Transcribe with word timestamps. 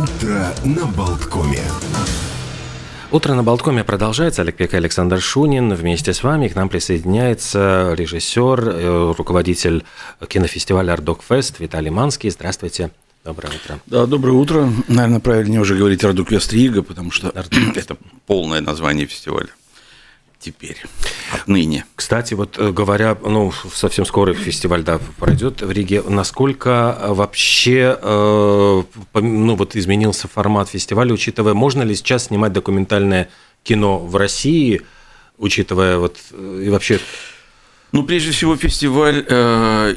Утро 0.00 0.54
на 0.64 0.86
Болткоме. 0.86 1.60
Утро 3.10 3.34
на 3.34 3.42
Болткоме 3.42 3.84
продолжается. 3.84 4.40
Олег 4.40 4.56
Пек 4.56 4.72
и 4.72 4.76
Александр 4.78 5.20
Шунин. 5.20 5.74
Вместе 5.74 6.14
с 6.14 6.22
вами 6.22 6.48
к 6.48 6.54
нам 6.54 6.70
присоединяется 6.70 7.92
режиссер, 7.98 8.60
э, 8.66 9.14
руководитель 9.18 9.84
кинофестиваля 10.26 10.94
«Ардок 10.94 11.22
Фест» 11.28 11.60
Виталий 11.60 11.90
Манский. 11.90 12.30
Здравствуйте. 12.30 12.92
Доброе 13.26 13.48
утро. 13.48 13.78
Да, 13.84 14.06
доброе 14.06 14.32
утро. 14.32 14.72
Наверное, 14.88 15.20
правильнее 15.20 15.60
уже 15.60 15.76
говорить 15.76 16.02
«Ардук 16.02 16.30
Вестрига», 16.30 16.82
потому 16.82 17.10
что 17.10 17.30
это 17.74 17.98
полное 18.26 18.62
название 18.62 19.04
фестиваля 19.04 19.50
теперь, 20.40 20.82
отныне. 21.32 21.84
Кстати, 21.94 22.34
вот 22.34 22.58
э, 22.58 22.72
говоря, 22.72 23.16
ну, 23.22 23.52
совсем 23.72 24.06
скоро 24.06 24.32
фестиваль, 24.32 24.82
да, 24.82 24.98
пройдет 25.18 25.60
в 25.60 25.70
Риге, 25.70 26.02
насколько 26.02 26.98
вообще, 27.08 27.98
э, 28.00 28.82
ну, 29.14 29.54
вот 29.54 29.76
изменился 29.76 30.28
формат 30.28 30.70
фестиваля, 30.70 31.12
учитывая, 31.12 31.54
можно 31.54 31.82
ли 31.82 31.94
сейчас 31.94 32.26
снимать 32.26 32.52
документальное 32.52 33.28
кино 33.62 33.98
в 33.98 34.16
России, 34.16 34.82
учитывая 35.36 35.98
вот, 35.98 36.16
э, 36.32 36.62
и 36.64 36.70
вообще... 36.70 37.00
Ну, 37.92 38.04
прежде 38.04 38.30
всего, 38.30 38.56
фестиваль 38.56 39.24
э, 39.28 39.94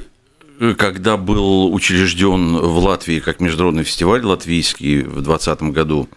когда 0.77 1.17
был 1.17 1.73
учрежден 1.73 2.57
в 2.57 2.77
Латвии 2.79 3.19
как 3.19 3.39
международный 3.39 3.83
фестиваль 3.83 4.23
латвийский 4.23 5.01
в 5.01 5.21
2020 5.21 5.63
году, 5.63 6.09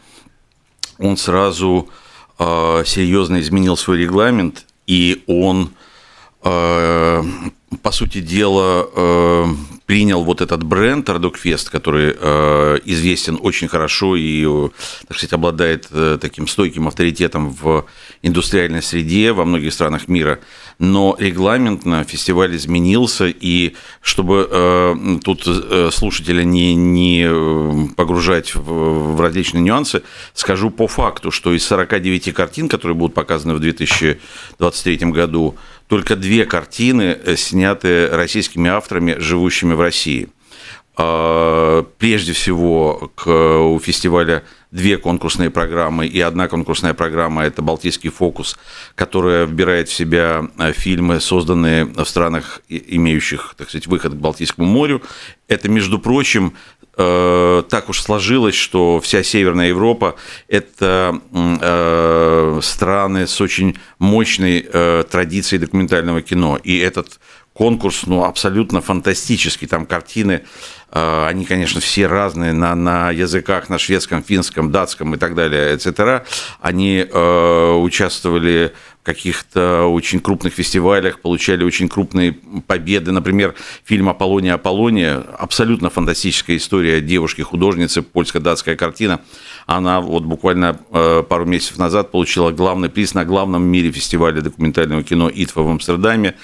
он 0.98 1.16
сразу 1.16 1.88
Э, 1.88 2.05
серьезно 2.38 3.40
изменил 3.40 3.76
свой 3.76 3.98
регламент, 3.98 4.66
и 4.86 5.22
он, 5.26 5.70
э, 6.44 7.22
по 7.82 7.90
сути 7.90 8.20
дела, 8.20 8.86
э, 8.94 9.44
принял 9.86 10.24
вот 10.24 10.40
этот 10.40 10.64
бренд 10.64 11.08
Ардокфест, 11.08 11.70
который 11.70 12.14
э, 12.18 12.78
известен 12.84 13.38
очень 13.40 13.68
хорошо 13.68 14.16
и, 14.16 14.44
так 15.06 15.16
сказать, 15.16 15.32
обладает 15.32 15.86
э, 15.92 16.18
таким 16.20 16.48
стойким 16.48 16.88
авторитетом 16.88 17.50
в 17.50 17.86
индустриальной 18.22 18.82
среде 18.82 19.32
во 19.32 19.44
многих 19.44 19.72
странах 19.72 20.08
мира. 20.08 20.40
Но 20.78 21.16
регламент 21.18 21.86
на 21.86 22.04
фестиваль 22.04 22.54
изменился, 22.54 23.26
и 23.28 23.74
чтобы 24.02 24.46
э, 24.50 24.94
тут 25.24 25.44
э, 25.46 25.88
слушателя 25.90 26.44
не, 26.44 26.74
не 26.74 27.26
э, 27.26 27.94
погружать 27.96 28.54
в, 28.54 29.14
в 29.14 29.20
различные 29.20 29.62
нюансы, 29.62 30.02
скажу 30.34 30.70
по 30.70 30.86
факту, 30.86 31.30
что 31.30 31.54
из 31.54 31.64
49 31.66 32.34
картин, 32.34 32.68
которые 32.68 32.94
будут 32.94 33.14
показаны 33.14 33.54
в 33.54 33.60
2023 33.60 34.96
году, 35.12 35.56
только 35.88 36.14
две 36.14 36.44
картины 36.44 37.18
э, 37.24 37.36
сняты 37.36 38.08
российскими 38.08 38.68
авторами, 38.68 39.16
живущими 39.18 39.72
в 39.72 39.80
России. 39.80 40.28
А, 40.98 41.84
прежде 41.98 42.32
всего, 42.32 43.10
к, 43.14 43.26
у 43.28 43.78
фестиваля 43.78 44.44
две 44.70 44.96
конкурсные 44.96 45.50
программы, 45.50 46.06
и 46.06 46.20
одна 46.20 46.48
конкурсная 46.48 46.94
программа– 46.94 47.44
это 47.44 47.60
«Балтийский 47.60 48.08
фокус», 48.08 48.58
которая 48.94 49.44
вбирает 49.44 49.90
в 49.90 49.92
себя 49.92 50.48
э, 50.58 50.72
фильмы, 50.72 51.20
созданные 51.20 51.84
в 51.84 52.04
странах, 52.04 52.62
имеющих, 52.68 53.54
так 53.58 53.68
сказать, 53.68 53.86
выход 53.86 54.14
к 54.14 54.16
Балтийскому 54.16 54.66
морю. 54.66 55.02
Это, 55.48 55.68
между 55.68 55.98
прочим, 55.98 56.54
э, 56.96 57.62
так 57.68 57.90
уж 57.90 58.00
сложилось, 58.00 58.54
что 58.54 58.98
вся 59.00 59.22
Северная 59.22 59.68
Европа– 59.68 60.16
это 60.48 61.20
страны 62.62 63.26
с 63.26 63.38
очень 63.40 63.76
мощной 63.98 64.66
традицией 65.10 65.60
документального 65.60 66.22
кино. 66.22 66.58
И 66.64 66.78
этот 66.78 67.20
конкурс, 67.56 68.02
ну, 68.06 68.24
абсолютно 68.24 68.80
фантастический. 68.80 69.66
Там 69.66 69.86
картины, 69.86 70.42
они, 70.92 71.44
конечно, 71.44 71.80
все 71.80 72.06
разные 72.06 72.52
на, 72.52 72.74
на 72.74 73.10
языках, 73.10 73.68
на 73.68 73.78
шведском, 73.78 74.22
финском, 74.22 74.70
датском 74.70 75.14
и 75.14 75.18
так 75.18 75.34
далее, 75.34 75.74
etc. 75.74 76.22
Они 76.60 77.06
э, 77.08 77.72
участвовали 77.72 78.72
каких-то 79.06 79.84
очень 79.84 80.18
крупных 80.18 80.52
фестивалях, 80.52 81.20
получали 81.20 81.62
очень 81.62 81.88
крупные 81.88 82.32
победы. 82.66 83.12
Например, 83.12 83.54
фильм 83.84 84.08
«Аполлония, 84.08 84.54
Аполлония»– 84.54 85.22
абсолютно 85.38 85.90
фантастическая 85.90 86.56
история 86.56 87.00
девушки-художницы, 87.00 88.02
польско-датская 88.02 88.74
картина. 88.74 89.20
Она 89.66 90.00
вот 90.00 90.22
буквально 90.22 90.78
э, 90.92 91.24
пару 91.28 91.44
месяцев 91.44 91.76
назад 91.76 92.12
получила 92.12 92.52
главный 92.52 92.88
приз 92.88 93.14
на 93.14 93.24
главном 93.24 93.64
мире 93.64 93.90
фестивале 93.90 94.40
документального 94.40 95.02
кино 95.02 95.28
«Итфа» 95.32 95.62
в 95.62 95.68
Амстердаме. 95.68 96.36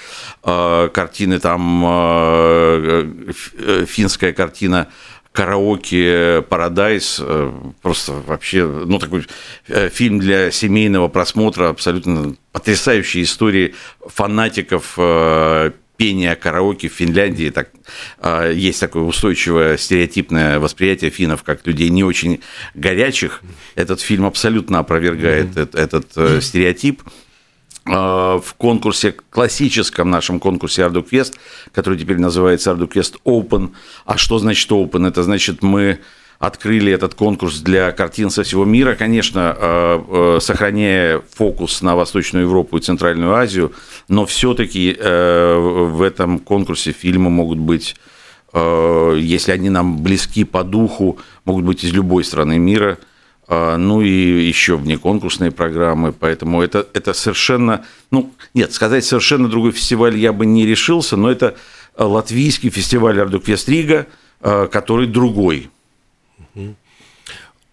Э, 0.42 0.88
картины 0.92 1.38
там, 1.38 1.84
э, 1.86 3.32
финская 3.86 4.32
картина 4.32 4.88
караоке 5.30 6.44
Парадайз, 6.46 7.22
просто 7.80 8.12
вообще, 8.26 8.66
ну, 8.66 8.98
такой 8.98 9.26
фильм 9.88 10.18
для 10.18 10.50
семейного 10.50 11.08
просмотра, 11.08 11.70
абсолютно 11.70 12.36
потрясающие 12.52 13.24
истории 13.24 13.74
фанатиков 14.06 14.98
пения 15.96 16.34
караоке 16.34 16.88
в 16.88 16.92
Финляндии. 16.92 17.50
Так, 17.50 17.70
есть 18.52 18.80
такое 18.80 19.02
устойчивое 19.02 19.76
стереотипное 19.76 20.58
восприятие 20.58 21.10
финнов 21.10 21.42
как 21.42 21.66
людей 21.66 21.90
не 21.90 22.02
очень 22.02 22.40
горячих. 22.74 23.42
Этот 23.74 24.00
фильм 24.00 24.24
абсолютно 24.24 24.78
опровергает 24.78 25.56
mm-hmm. 25.56 25.62
этот, 25.62 26.14
этот 26.14 26.44
стереотип. 26.44 27.02
А, 27.84 28.38
в 28.38 28.54
конкурсе, 28.54 29.12
классическом 29.30 30.08
нашем 30.08 30.38
конкурсе 30.38 30.82
Ardukfest, 30.82 31.34
который 31.72 31.98
теперь 31.98 32.18
называется 32.18 32.70
Ardukfest 32.70 33.16
Open. 33.24 33.72
А 34.04 34.16
что 34.18 34.38
значит 34.38 34.70
Open? 34.70 35.08
Это 35.08 35.22
значит, 35.22 35.62
мы 35.62 35.98
открыли 36.42 36.90
этот 36.92 37.14
конкурс 37.14 37.60
для 37.60 37.92
картин 37.92 38.28
со 38.28 38.42
всего 38.42 38.64
мира, 38.64 38.96
конечно, 38.96 39.54
а, 39.56 40.36
а, 40.36 40.38
сохраняя 40.40 41.22
фокус 41.36 41.82
на 41.82 41.94
Восточную 41.94 42.46
Европу 42.46 42.78
и 42.78 42.80
Центральную 42.80 43.32
Азию, 43.32 43.72
но 44.08 44.26
все-таки 44.26 44.92
в 44.92 46.02
этом 46.02 46.40
конкурсе 46.40 46.90
фильмы 46.90 47.30
могут 47.30 47.58
быть, 47.58 47.94
если 48.52 49.52
они 49.52 49.70
нам 49.70 50.02
близки 50.02 50.42
по 50.42 50.64
духу, 50.64 51.18
могут 51.44 51.64
быть 51.64 51.84
из 51.84 51.92
любой 51.92 52.24
страны 52.24 52.58
мира– 52.58 52.98
ну 53.48 54.00
и 54.00 54.08
еще 54.08 54.76
внеконкурсные 54.76 55.50
программы, 55.50 56.12
поэтому 56.12 56.62
это, 56.62 56.86
это 56.94 57.12
совершенно, 57.12 57.84
ну, 58.10 58.32
нет, 58.54 58.72
сказать 58.72 59.04
совершенно 59.04 59.48
другой 59.48 59.72
фестиваль 59.72 60.16
я 60.16 60.32
бы 60.32 60.46
не 60.46 60.64
решился, 60.64 61.16
но 61.16 61.30
это 61.30 61.54
латвийский 61.98 62.70
фестиваль 62.70 63.20
Ардуквест 63.20 63.68
Рига, 63.68 64.06
который 64.40 65.06
другой. 65.06 65.68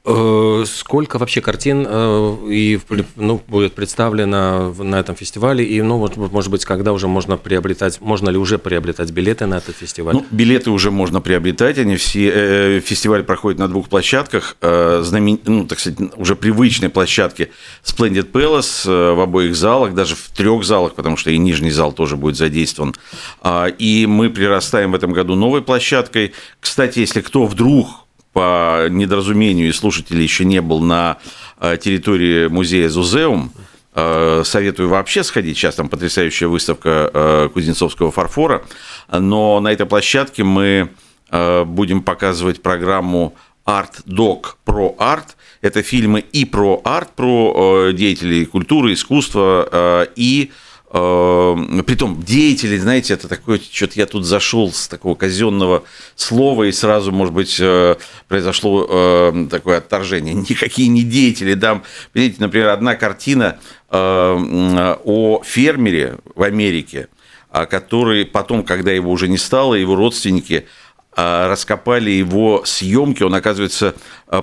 Э, 0.05 0.63
сколько 0.65 1.19
вообще 1.19 1.41
картин 1.41 1.85
э, 1.87 2.37
и, 2.49 2.79
ну, 3.17 3.41
будет 3.47 3.73
представлено 3.73 4.73
на 4.73 4.99
этом 4.99 5.15
фестивале? 5.15 5.65
И, 5.65 5.81
ну, 5.81 6.09
может 6.15 6.49
быть, 6.49 6.63
когда 6.63 6.93
уже 6.93 7.07
можно 7.07 7.35
приобретать, 7.37 7.99
можно 7.99 8.29
ли 8.29 8.37
уже 8.37 8.57
приобретать 8.57 9.11
билеты 9.11 9.45
на 9.45 9.57
этот 9.57 9.75
фестиваль? 9.75 10.15
Ну, 10.15 10.25
билеты 10.31 10.71
уже 10.71 10.89
можно 10.89 11.19
приобретать. 11.19 11.77
Они 11.77 11.97
все, 11.97 12.31
э, 12.33 12.79
фестиваль 12.79 13.23
проходит 13.23 13.59
на 13.59 13.67
двух 13.67 13.89
площадках. 13.89 14.55
Знамен, 14.61 15.39
ну, 15.45 15.67
так 15.67 15.79
сказать, 15.79 15.99
уже 16.15 16.35
привычной 16.35 16.89
площадке 16.89 17.51
Splendid 17.83 18.31
Palace 18.31 19.13
в 19.13 19.19
обоих 19.19 19.55
залах, 19.55 19.93
даже 19.93 20.15
в 20.15 20.29
трех 20.29 20.63
залах, 20.63 20.95
потому 20.95 21.17
что 21.17 21.29
и 21.29 21.37
нижний 21.37 21.71
зал 21.71 21.91
тоже 21.91 22.15
будет 22.15 22.37
задействован. 22.37 22.95
А, 23.41 23.67
и 23.67 24.05
мы 24.05 24.29
прирастаем 24.29 24.93
в 24.93 24.95
этом 24.95 25.11
году 25.11 25.35
новой 25.35 25.61
площадкой. 25.61 26.33
Кстати, 26.61 26.99
если 26.99 27.21
кто 27.21 27.45
вдруг 27.45 28.08
по 28.33 28.87
недоразумению 28.89 29.69
и 29.69 29.73
слушателей 29.73 30.23
еще 30.23 30.45
не 30.45 30.61
был 30.61 30.79
на 30.81 31.17
э, 31.59 31.77
территории 31.77 32.47
музея 32.47 32.89
Зузеум, 32.89 33.51
э, 33.95 34.43
советую 34.45 34.89
вообще 34.89 35.23
сходить. 35.23 35.57
Сейчас 35.57 35.75
там 35.75 35.89
потрясающая 35.89 36.47
выставка 36.47 37.09
э, 37.13 37.49
кузнецовского 37.53 38.11
фарфора. 38.11 38.63
Но 39.11 39.59
на 39.59 39.71
этой 39.71 39.85
площадке 39.85 40.43
мы 40.43 40.91
будем 41.31 42.01
показывать 42.01 42.63
программу 42.63 43.35
Art 43.63 44.03
Doc 44.07 44.55
про 44.65 44.95
арт. 44.97 45.37
Это 45.61 45.83
фильмы 45.83 46.21
и 46.21 46.43
про 46.43 46.81
арт, 46.83 47.11
про 47.15 47.91
деятелей 47.91 48.45
культуры, 48.45 48.93
искусства, 48.93 50.07
и 50.15 50.51
притом 50.91 52.23
деятели, 52.23 52.75
знаете, 52.77 53.13
это 53.13 53.27
такое, 53.27 53.59
что-то 53.59 53.93
я 53.99 54.07
тут 54.07 54.25
зашел 54.25 54.71
с 54.71 54.87
такого 54.87 55.13
казенного 55.13 55.83
слова, 56.15 56.63
и 56.63 56.71
сразу, 56.71 57.11
может 57.11 57.33
быть, 57.33 57.57
э, 57.59 57.95
произошло 58.27 58.87
э, 58.89 59.47
такое 59.51 59.77
отторжение. 59.77 60.33
Никакие 60.49 60.87
не 60.87 61.03
деятели. 61.03 61.53
Да, 61.53 61.83
видите, 62.13 62.41
например, 62.41 62.69
одна 62.69 62.95
картина 62.95 63.59
о 63.91 65.41
фермере 65.43 66.17
в 66.35 66.43
Америке, 66.43 67.07
который 67.51 68.23
потом, 68.23 68.63
когда 68.63 68.91
его 68.91 69.11
уже 69.11 69.27
не 69.27 69.39
стало, 69.39 69.73
его 69.73 69.95
родственники 69.95 70.67
раскопали 71.15 72.11
его 72.11 72.61
съемки. 72.65 73.23
Он, 73.23 73.33
оказывается, 73.33 73.95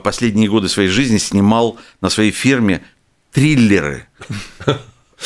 последние 0.02 0.50
годы 0.50 0.68
своей 0.68 0.88
жизни 0.88 1.18
снимал 1.18 1.78
на 2.00 2.08
своей 2.08 2.32
ферме 2.32 2.82
триллеры. 3.30 4.08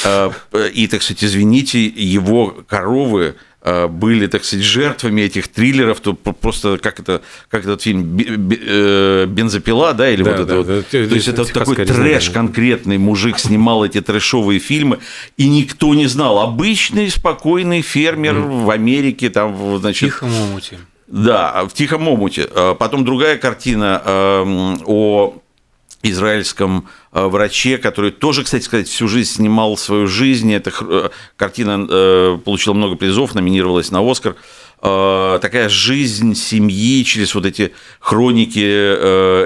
Э, 0.05 0.31
и, 0.73 0.87
так 0.87 1.03
сказать, 1.03 1.25
извините, 1.25 1.85
его 1.85 2.57
коровы 2.69 3.35
э, 3.63 3.87
были, 3.89 4.27
так 4.29 4.45
сказать, 4.45 4.65
жертвами 4.65 5.23
этих 5.23 5.49
триллеров, 5.49 6.01
то 6.01 6.15
просто 6.15 6.79
как 6.79 7.01
это, 7.01 7.23
как 7.49 7.65
этот 7.65 7.83
фильм 7.83 8.19
э, 8.19 9.27
«Бензопила», 9.27 9.93
да, 9.93 10.11
или 10.11 10.23
да, 10.23 10.31
вот 10.31 10.37
да, 10.37 10.43
это 10.43 10.57
вот. 10.57 10.67
Да, 10.67 10.83
то 10.83 11.15
есть 11.15 11.29
это 11.29 11.45
такой 11.45 11.77
трэш 11.77 12.29
да. 12.29 12.35
конкретный, 12.35 12.99
мужик 12.99 13.39
снимал 13.39 13.85
эти 13.85 14.01
трэшовые 14.01 14.61
фильмы, 14.61 15.01
и 15.37 15.49
никто 15.49 15.95
не 15.95 16.07
знал. 16.07 16.39
Обычный 16.39 17.11
спокойный 17.11 17.83
фермер 17.83 18.35
mm. 18.35 18.65
в 18.65 18.71
Америке, 18.71 19.29
там, 19.29 19.79
значит... 19.79 20.11
В 20.11 20.13
тихом 20.13 20.35
омуте. 20.41 20.79
Да, 21.09 21.65
в 21.69 21.73
тихом 21.73 22.07
омуте. 22.07 22.49
Потом 22.79 23.05
другая 23.05 23.37
картина 23.37 24.01
о 24.07 25.40
израильском 26.03 26.89
э, 27.13 27.27
враче, 27.27 27.79
который 27.79 28.11
тоже, 28.11 28.45
кстати 28.45 28.65
сказать, 28.65 28.89
всю 28.89 29.07
жизнь 29.09 29.33
снимал 29.33 29.77
свою 29.77 30.07
жизнь. 30.07 30.53
Эта 30.53 30.73
э, 30.81 31.11
картина 31.37 31.87
э, 31.89 32.39
получила 32.45 32.75
много 32.75 32.97
призов, 32.97 33.35
номинировалась 33.35 33.91
на 33.91 34.09
«Оскар». 34.09 34.37
Такая 34.83 35.69
жизнь 35.69 36.35
семьи 36.35 37.05
через 37.05 37.35
вот 37.35 37.45
эти 37.45 37.75
хроники 37.99 38.59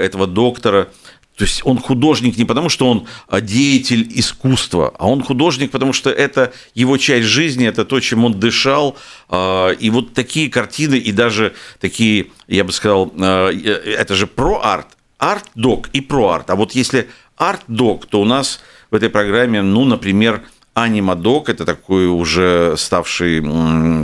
этого 0.01 0.29
доктора. 0.29 0.91
То 1.37 1.43
есть 1.43 1.63
он 1.65 1.81
художник 1.81 2.37
не 2.39 2.45
потому, 2.45 2.69
что 2.69 2.89
он 2.89 3.09
деятель 3.41 4.07
искусства, 4.15 4.95
а 4.97 5.09
он 5.09 5.25
художник, 5.25 5.73
потому 5.73 5.93
что 5.93 6.11
это 6.11 6.53
его 6.75 6.99
часть 6.99 7.27
жизни, 7.27 7.67
это 7.67 7.85
то, 7.85 7.99
чем 7.99 8.25
он 8.25 8.39
дышал. 8.39 8.97
И 9.33 9.91
вот 9.93 10.15
такие 10.15 10.49
картины, 10.49 10.95
и 10.95 11.11
даже 11.11 11.57
такие, 11.81 12.29
я 12.47 12.63
бы 12.63 12.71
сказал, 12.71 13.13
это 13.17 14.15
же 14.15 14.29
про 14.29 14.61
арт, 14.63 14.87
арт-док 15.25 15.89
и 15.95 16.03
про-арт. 16.03 16.51
А 16.51 16.55
вот 16.55 16.73
если 16.73 17.09
арт-док, 17.37 18.07
то 18.07 18.21
у 18.21 18.25
нас 18.27 18.61
в 18.91 18.95
этой 18.95 19.09
программе, 19.09 19.63
ну, 19.63 19.85
например, 19.87 20.43
анима-док, 20.75 21.49
это 21.49 21.65
такой 21.65 22.07
уже 22.07 22.75
ставший, 22.77 23.41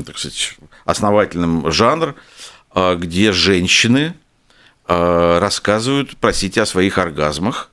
так 0.06 0.19
сказать, 0.19 0.56
основательным 0.87 1.70
жанр, 1.70 2.14
а, 2.72 2.94
где 2.94 3.32
женщины 3.32 4.14
а, 4.87 5.38
рассказывают, 5.40 6.17
простите, 6.19 6.62
о 6.62 6.67
своих 6.67 6.96
оргазмах, 6.96 7.70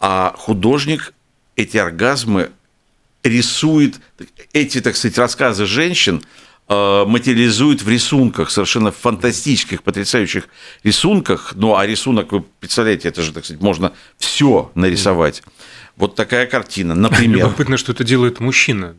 а 0.00 0.34
художник 0.36 1.14
эти 1.54 1.76
оргазмы 1.76 2.50
рисует, 3.22 4.00
эти, 4.52 4.80
так 4.80 4.96
сказать, 4.96 5.18
рассказы 5.18 5.66
женщин– 5.66 6.22
материализует 7.06 7.82
в 7.82 7.88
рисунках, 7.88 8.50
совершенно 8.50 8.90
фантастических, 8.90 9.82
потрясающих 9.82 10.48
рисунках. 10.84 11.52
Ну, 11.54 11.76
а 11.76 11.86
рисунок, 11.86 12.32
вы 12.32 12.44
представляете, 12.60 13.08
это 13.08 13.22
же, 13.22 13.32
так 13.32 13.44
сказать, 13.44 13.62
можно 13.62 13.92
все 14.18 14.70
нарисовать. 14.74 15.42
Вот 15.96 16.14
такая 16.14 16.46
картина, 16.46 16.94
например. 16.94 17.38
Любопытно, 17.38 17.76
что 17.76 17.92
это 17.92 18.04
делает 18.04 18.40
мужчина. 18.40 18.96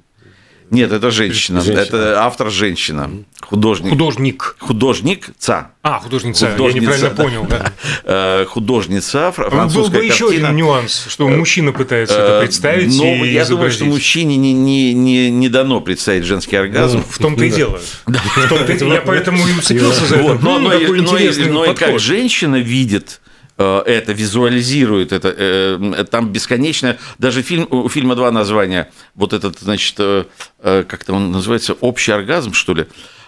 Нет, 0.73 0.91
это 0.91 1.11
женщина. 1.11 1.61
женщина. 1.61 1.81
Это 1.81 2.23
автор 2.23 2.49
женщина. 2.49 3.11
Художник. 3.41 3.91
Художник. 3.91 4.55
Художник 4.59 5.29
ца. 5.37 5.71
А, 5.83 5.99
художница. 5.99 6.49
художница. 6.51 6.77
Я 6.77 6.81
неправильно 6.81 7.09
да. 7.09 7.23
понял, 7.23 7.45
да. 7.47 7.73
Э, 8.05 8.45
художница, 8.45 9.31
французская 9.31 9.99
Был 9.99 9.99
бы 9.99 10.05
еще 10.05 10.29
один 10.29 10.55
нюанс, 10.55 11.05
что 11.09 11.27
мужчина 11.27 11.73
пытается 11.73 12.15
это 12.15 12.37
э, 12.37 12.41
представить 12.41 12.97
Но 12.97 13.23
и 13.23 13.31
я 13.31 13.45
думаю, 13.45 13.71
что 13.71 13.85
мужчине 13.85 14.35
не, 14.35 14.53
не, 14.53 14.93
не, 14.93 15.29
не 15.29 15.49
дано 15.49 15.79
представить 15.79 16.23
женский 16.23 16.55
оргазм. 16.55 16.97
Ну, 16.97 17.03
в 17.07 17.17
том-то 17.19 17.45
и 17.45 17.51
дело. 17.51 17.79
В 18.05 18.49
том-то 18.49 18.71
и 18.73 18.77
дело. 18.77 18.93
Я 18.93 19.01
поэтому 19.01 19.47
и 19.47 19.53
уцепился 19.53 20.05
за 20.05 20.15
это. 20.15 20.39
Но, 20.41 20.57
но, 20.57 20.69
но 20.69 21.65
и 21.65 21.75
как 21.75 21.99
женщина 21.99 22.55
видит 22.55 23.19
Э, 23.22 23.22
это 23.57 24.13
визуализирует, 24.13 25.11
это, 25.11 25.33
э, 25.35 26.05
там 26.09 26.31
бесконечно, 26.31 26.97
даже 27.19 27.41
фильм, 27.41 27.67
у 27.69 27.87
фильма 27.87 28.15
два 28.15 28.31
названия, 28.31 28.91
вот 29.15 29.33
этот, 29.33 29.59
значит, 29.59 29.95
э, 29.99 30.25
как-то 30.59 31.13
он 31.13 31.31
называется, 31.31 31.73
общий 31.73 32.11
оргазм, 32.11 32.53
что 32.53 32.73
ли, 32.73 32.85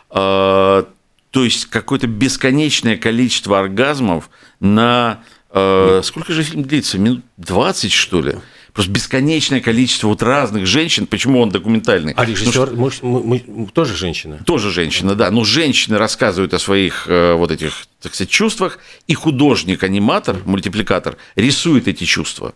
то 0.09 0.85
есть 1.33 1.65
какое-то 1.65 2.07
бесконечное 2.07 2.95
количество 2.95 3.59
оргазмов 3.59 4.29
на... 4.61 5.19
Сколько 5.49 6.31
же 6.31 6.43
фильм 6.43 6.63
длится? 6.63 6.97
Минут 6.97 7.21
20, 7.37 7.91
что 7.91 8.21
ли? 8.21 8.35
Просто 8.75 8.91
бесконечное 8.91 9.61
количество 9.61 10.09
вот 10.09 10.21
разных 10.21 10.65
женщин. 10.65 11.07
Почему 11.07 11.39
он 11.39 11.49
документальный? 11.49 12.11
А 12.11 12.25
режиссер 12.25 12.71
ну, 12.71 12.91
мы, 13.03 13.23
мы, 13.23 13.43
мы, 13.47 13.67
тоже 13.67 13.95
женщина? 13.95 14.43
Тоже 14.45 14.69
женщина, 14.69 15.15
да. 15.15 15.31
Но 15.31 15.45
женщины 15.45 15.97
рассказывают 15.97 16.53
о 16.53 16.59
своих 16.59 17.07
э, 17.07 17.35
вот 17.35 17.51
этих, 17.51 17.87
так 18.01 18.13
сказать, 18.13 18.29
чувствах, 18.29 18.79
и 19.07 19.13
художник-аниматор, 19.13 20.41
мультипликатор 20.43 21.15
рисует 21.37 21.87
эти 21.87 22.03
чувства. 22.03 22.53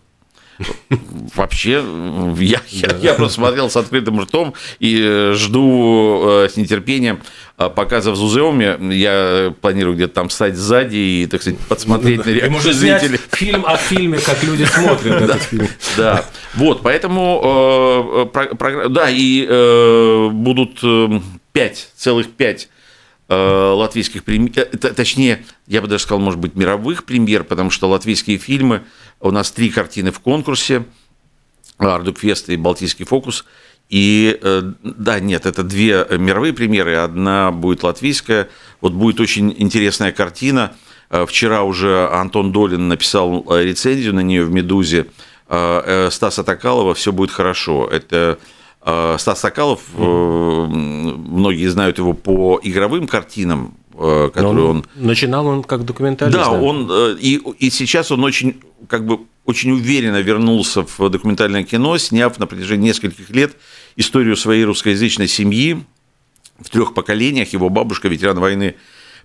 Вообще, 1.34 1.82
я, 2.38 2.60
я, 2.68 2.96
я 3.00 3.14
просто 3.14 3.36
смотрел 3.36 3.70
с 3.70 3.76
открытым 3.76 4.20
ртом 4.20 4.52
и 4.78 5.00
э, 5.02 5.32
жду 5.34 6.22
э, 6.22 6.48
с 6.52 6.56
нетерпением 6.58 7.20
а 7.60 7.68
показа 7.68 8.10
в 8.10 8.16
Зузеуме. 8.16 8.78
Я 8.90 9.54
планирую 9.60 9.94
где-то 9.94 10.14
там 10.14 10.30
стать 10.30 10.56
сзади 10.56 10.96
и, 10.96 11.26
так 11.26 11.42
сказать, 11.42 11.60
подсмотреть 11.60 12.24
на 12.24 12.30
реакцию 12.30 12.72
зрителей. 12.72 13.20
фильм 13.32 13.66
о 13.66 13.76
фильме, 13.76 14.18
как 14.18 14.42
люди 14.42 14.64
смотрят 14.74 15.20
этот 15.20 15.42
фильм. 15.42 15.68
Да, 15.94 16.24
вот, 16.54 16.80
поэтому, 16.82 18.30
э, 18.34 18.88
да, 18.88 19.10
и 19.10 20.30
будут 20.32 20.80
пять, 21.52 21.90
целых 21.96 22.30
пять 22.30 22.70
латвийских 23.28 24.24
премьер, 24.24 24.64
точнее, 24.96 25.44
я 25.66 25.82
бы 25.82 25.86
даже 25.86 26.04
сказал, 26.04 26.18
может 26.18 26.40
быть, 26.40 26.56
мировых 26.56 27.04
премьер, 27.04 27.44
потому 27.44 27.68
что 27.68 27.90
латвийские 27.90 28.38
фильмы 28.38 28.84
у 29.20 29.30
нас 29.30 29.52
три 29.52 29.68
картины 29.68 30.12
в 30.12 30.20
конкурсе. 30.20 30.86
Ардуквест 31.76 32.48
и 32.48 32.56
Балтийский 32.56 33.04
фокус. 33.04 33.44
И 33.90 34.38
э, 34.40 34.72
да, 34.84 35.18
нет, 35.18 35.46
это 35.46 35.64
две 35.64 36.06
мировые 36.10 36.52
премьеры, 36.52 36.94
одна 36.94 37.50
будет 37.50 37.82
латвийская. 37.82 38.48
Вот 38.80 38.92
будет 38.92 39.18
очень 39.18 39.52
интересная 39.58 40.12
картина. 40.12 40.72
Э, 41.10 41.26
вчера 41.26 41.64
уже 41.64 42.08
Антон 42.08 42.52
Долин 42.52 42.86
написал 42.86 43.44
э, 43.50 43.64
рецензию 43.64 44.14
на 44.14 44.20
нее 44.20 44.44
в 44.44 44.50
«Медузе». 44.50 45.06
Стаса 45.48 46.44
Токалова 46.44 46.94
«Все 46.94 47.10
будет 47.10 47.32
хорошо». 47.32 47.84
Это 47.90 48.38
Стас 48.82 49.40
Сокалов, 49.40 49.80
многие 49.96 51.66
знают 51.66 51.98
его 51.98 52.12
по 52.12 52.60
игровым 52.62 53.08
картинам, 53.08 53.74
которые 54.00 54.64
он, 54.64 54.76
он... 54.78 54.84
Начинал 54.96 55.46
он 55.46 55.62
как 55.62 55.84
документалист. 55.84 56.36
Да, 56.36 56.50
он 56.50 56.90
и, 57.18 57.40
и 57.58 57.70
сейчас 57.70 58.10
он 58.10 58.24
очень 58.24 58.60
как 58.88 59.04
бы 59.04 59.20
очень 59.44 59.72
уверенно 59.72 60.20
вернулся 60.20 60.82
в 60.82 61.08
документальное 61.10 61.64
кино, 61.64 61.98
сняв 61.98 62.38
на 62.38 62.46
протяжении 62.46 62.88
нескольких 62.88 63.30
лет 63.30 63.56
историю 63.96 64.36
своей 64.36 64.64
русскоязычной 64.64 65.28
семьи 65.28 65.82
в 66.60 66.70
трех 66.70 66.94
поколениях. 66.94 67.52
Его 67.52 67.68
бабушка, 67.68 68.08
ветеран 68.08 68.38
войны, 68.38 68.76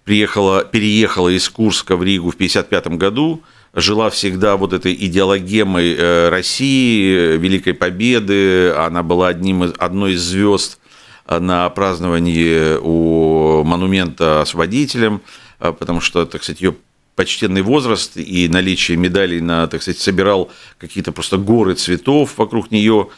приехала, 0.04 0.66
переехала 0.66 1.30
из 1.30 1.48
Курска 1.48 1.96
в 1.96 2.04
Ригу 2.04 2.32
в 2.32 2.36
1955 2.36 2.98
году, 2.98 3.44
жила 3.74 4.10
всегда 4.10 4.58
вот 4.58 4.74
этой 4.74 4.94
идеологемой 4.94 5.96
э, 5.96 6.30
России, 6.30 7.38
Великой 7.38 7.74
Победы. 7.74 8.72
Она 8.72 9.04
была 9.04 9.28
одним 9.28 9.66
из, 9.66 9.74
одной 9.78 10.14
из 10.14 10.22
звезд 10.22 10.80
на 11.28 11.70
праздновании 11.70 12.78
у 12.78 13.64
монумента 13.64 14.42
освободителям, 14.42 15.22
э, 15.60 15.74
потому 15.78 16.02
что, 16.02 16.26
так 16.26 16.44
сказать, 16.44 16.62
ее 16.62 16.76
почтенный 17.16 17.62
возраст 17.62 18.18
и 18.18 18.48
наличие 18.50 18.98
медалей 18.98 19.42
на, 19.42 19.68
так 19.68 19.82
сказать, 19.82 20.00
собирал 20.00 20.52
какие-то 20.78 21.12
просто 21.12 21.38
горы 21.38 21.76
цветов 21.76 22.38
вокруг 22.38 22.72
нее. 22.72 23.10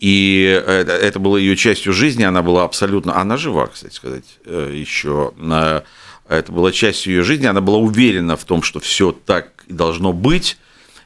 И 0.00 0.62
это, 0.66 0.92
это 0.92 1.18
было 1.20 1.36
ее 1.36 1.56
частью 1.56 1.92
жизни, 1.92 2.24
она 2.24 2.42
была 2.42 2.64
абсолютно... 2.64 3.16
Она 3.16 3.36
жива, 3.36 3.68
кстати 3.68 3.94
сказать, 3.94 4.24
э, 4.44 4.72
еще. 4.74 5.32
Это 6.28 6.52
была 6.52 6.72
частью 6.72 7.14
ее 7.14 7.22
жизни, 7.22 7.46
она 7.46 7.60
была 7.60 7.78
уверена 7.78 8.36
в 8.36 8.44
том, 8.44 8.62
что 8.62 8.80
все 8.80 9.12
так 9.12 9.64
должно 9.68 10.12
быть. 10.12 10.56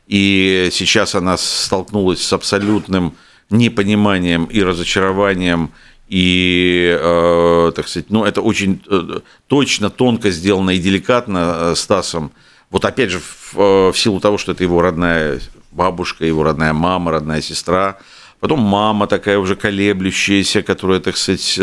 И 0.07 0.71
сейчас 0.73 1.15
она 1.15 1.37
столкнулась 1.37 2.23
с 2.23 2.33
абсолютным 2.33 3.15
непониманием 3.51 4.47
и 4.47 4.63
разочарованием 4.63 5.73
и, 6.09 6.97
э, 6.99 7.73
так 7.75 7.87
сказать, 7.89 8.11
ну, 8.11 8.25
это 8.25 8.41
очень 8.41 8.83
э, 8.89 9.21
точно, 9.47 9.91
тонко 9.91 10.31
сделано 10.31 10.71
и 10.71 10.79
деликатно 10.79 11.57
э, 11.57 11.75
Стасом. 11.77 12.33
Вот 12.71 12.85
опять 12.85 13.11
же, 13.11 13.21
в, 13.21 13.55
э, 13.57 13.93
в 13.93 13.99
силу 13.99 14.21
того, 14.21 14.39
что 14.39 14.53
это 14.53 14.65
его 14.65 14.81
родная 14.81 15.41
бабушка, 15.71 16.25
его 16.25 16.43
родная 16.43 16.73
мама, 16.73 17.13
родная 17.13 17.43
сестра. 17.43 17.99
Потом 18.41 18.61
мама 18.61 19.07
такая 19.07 19.39
уже 19.39 19.57
колеблющаяся, 19.57 20.63
которая, 20.63 21.01
так 21.01 21.17
сказать, 21.17 21.61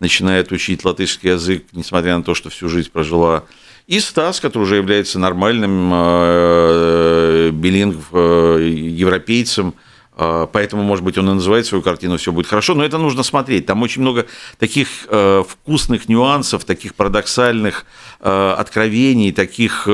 начинает 0.00 0.52
учить 0.52 0.84
латышский 0.84 1.30
язык, 1.30 1.64
несмотря 1.72 2.16
на 2.16 2.22
то, 2.22 2.34
что 2.34 2.50
всю 2.50 2.68
жизнь 2.68 2.90
прожила. 2.90 3.44
И 3.86 4.00
Стас, 4.00 4.38
который 4.38 4.64
уже 4.64 4.76
является 4.76 5.18
нормальным 5.18 5.90
э, 5.94 7.50
билингв 7.52 8.08
э, 8.12 8.68
европейцем, 8.70 9.74
поэтому, 10.18 10.82
может 10.82 11.04
быть, 11.04 11.16
он 11.16 11.30
и 11.30 11.34
называет 11.34 11.64
свою 11.66 11.82
картину 11.82 12.16
«Все 12.16 12.32
будет 12.32 12.48
хорошо», 12.48 12.74
но 12.74 12.84
это 12.84 12.98
нужно 12.98 13.22
смотреть. 13.22 13.66
Там 13.66 13.82
очень 13.82 14.02
много 14.02 14.26
таких 14.58 15.06
э, 15.08 15.44
вкусных 15.46 16.08
нюансов, 16.08 16.64
таких 16.64 16.96
парадоксальных 16.96 17.86
э, 18.20 18.54
откровений, 18.58 19.30
таких, 19.30 19.84
э, 19.86 19.90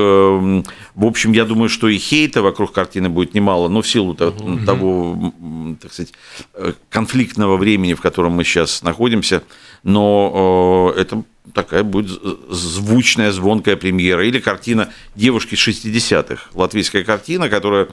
в 0.95 1.05
общем, 1.05 1.31
я 1.33 1.45
думаю, 1.45 1.69
что 1.69 1.87
и 1.87 1.99
хейта 1.99 2.41
вокруг 2.41 2.71
картины 2.71 3.07
будет 3.07 3.35
немало, 3.35 3.67
но 3.67 3.83
в 3.83 3.87
силу 3.87 4.15
того, 4.15 4.33
того 4.65 5.33
так 5.79 5.93
сказать, 5.93 6.13
конфликтного 6.89 7.57
времени, 7.57 7.93
в 7.93 8.01
котором 8.01 8.31
мы 8.31 8.43
сейчас 8.43 8.81
находимся. 8.81 9.43
но 9.83 10.91
это 10.97 11.23
такая 11.53 11.83
будет 11.83 12.19
звучная, 12.49 13.31
звонкая 13.31 13.75
премьера. 13.75 14.25
Или 14.25 14.39
картина 14.39 14.89
«Девушки 15.15 15.55
60-х». 15.55 16.49
Латвийская 16.53 17.03
картина, 17.03 17.49
которая 17.49 17.89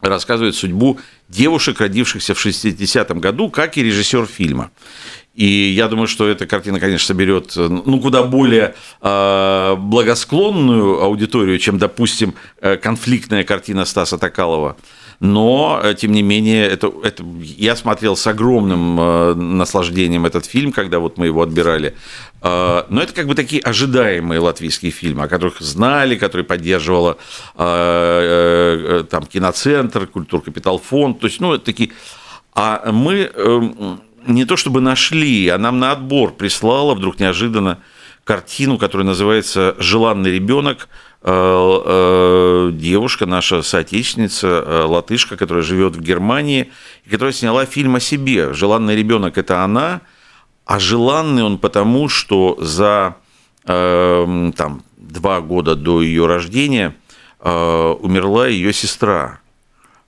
рассказывает 0.00 0.54
судьбу 0.54 0.98
девушек, 1.28 1.80
родившихся 1.80 2.34
в 2.34 2.44
60-м 2.44 3.20
году, 3.20 3.50
как 3.50 3.76
и 3.76 3.82
режиссер 3.82 4.26
фильма. 4.26 4.70
И 5.34 5.44
я 5.44 5.88
думаю, 5.88 6.06
что 6.06 6.26
эта 6.26 6.46
картина, 6.46 6.80
конечно, 6.80 7.06
соберет 7.06 7.52
ну, 7.56 8.00
куда 8.00 8.22
более 8.22 8.74
э, 9.02 9.74
благосклонную 9.76 11.02
аудиторию, 11.02 11.58
чем, 11.58 11.78
допустим, 11.78 12.34
э, 12.62 12.76
конфликтная 12.76 13.44
картина 13.44 13.84
Стаса 13.84 14.16
Токалова 14.16 14.76
но, 15.20 15.80
э, 15.82 15.94
тем 15.94 16.12
не 16.12 16.22
менее, 16.22 16.66
это, 16.66 16.92
это, 17.02 17.24
я 17.40 17.74
смотрел 17.76 18.16
с 18.16 18.26
огромным 18.26 19.00
э, 19.00 19.34
наслаждением 19.34 20.26
этот 20.26 20.44
фильм, 20.46 20.72
когда 20.72 20.98
вот 20.98 21.16
мы 21.16 21.26
его 21.26 21.42
отбирали. 21.42 21.94
Э, 22.42 22.84
но 22.88 23.02
это 23.02 23.14
как 23.14 23.26
бы 23.26 23.34
такие 23.34 23.62
ожидаемые 23.62 24.40
латвийские 24.40 24.92
фильмы, 24.92 25.24
о 25.24 25.28
которых 25.28 25.60
знали, 25.60 26.16
которые 26.16 26.44
поддерживала 26.44 27.16
там 27.56 29.26
киноцентр, 29.26 30.06
культур 30.06 30.42
капитал 30.42 30.78
фонд, 30.78 31.20
то 31.20 31.26
есть, 31.26 31.40
ну, 31.40 31.54
это 31.54 31.64
такие... 31.64 31.90
А 32.54 32.90
мы 32.90 33.30
не 34.26 34.44
то 34.44 34.56
чтобы 34.56 34.80
нашли, 34.80 35.48
а 35.48 35.58
нам 35.58 35.78
на 35.78 35.92
отбор 35.92 36.32
прислала 36.32 36.94
вдруг 36.94 37.20
неожиданно 37.20 37.78
картину, 38.24 38.78
которая 38.78 39.06
называется 39.06 39.76
«Желанный 39.78 40.32
ребенок», 40.32 40.88
девушка, 41.22 43.26
наша 43.26 43.62
соотечественница, 43.62 44.46
э, 44.46 44.84
латышка, 44.84 45.36
которая 45.36 45.64
живет 45.64 45.96
в 45.96 46.00
Германии, 46.00 46.70
и 47.04 47.10
которая 47.10 47.32
сняла 47.32 47.66
фильм 47.66 47.96
о 47.96 48.00
себе. 48.00 48.52
«Желанный 48.52 48.94
ребенок»– 48.94 49.36
это 49.40 49.64
она, 49.64 50.02
а 50.64 50.78
желанный 50.78 51.42
он 51.42 51.58
потому, 51.58 52.08
что 52.08 52.56
за 52.60 53.16
там, 53.64 54.84
два 54.96 55.40
года 55.40 55.74
до 55.74 56.00
ее 56.00 56.26
рождения 56.26 56.94
умерла 57.40 58.46
ее 58.46 58.72
сестра, 58.72 59.40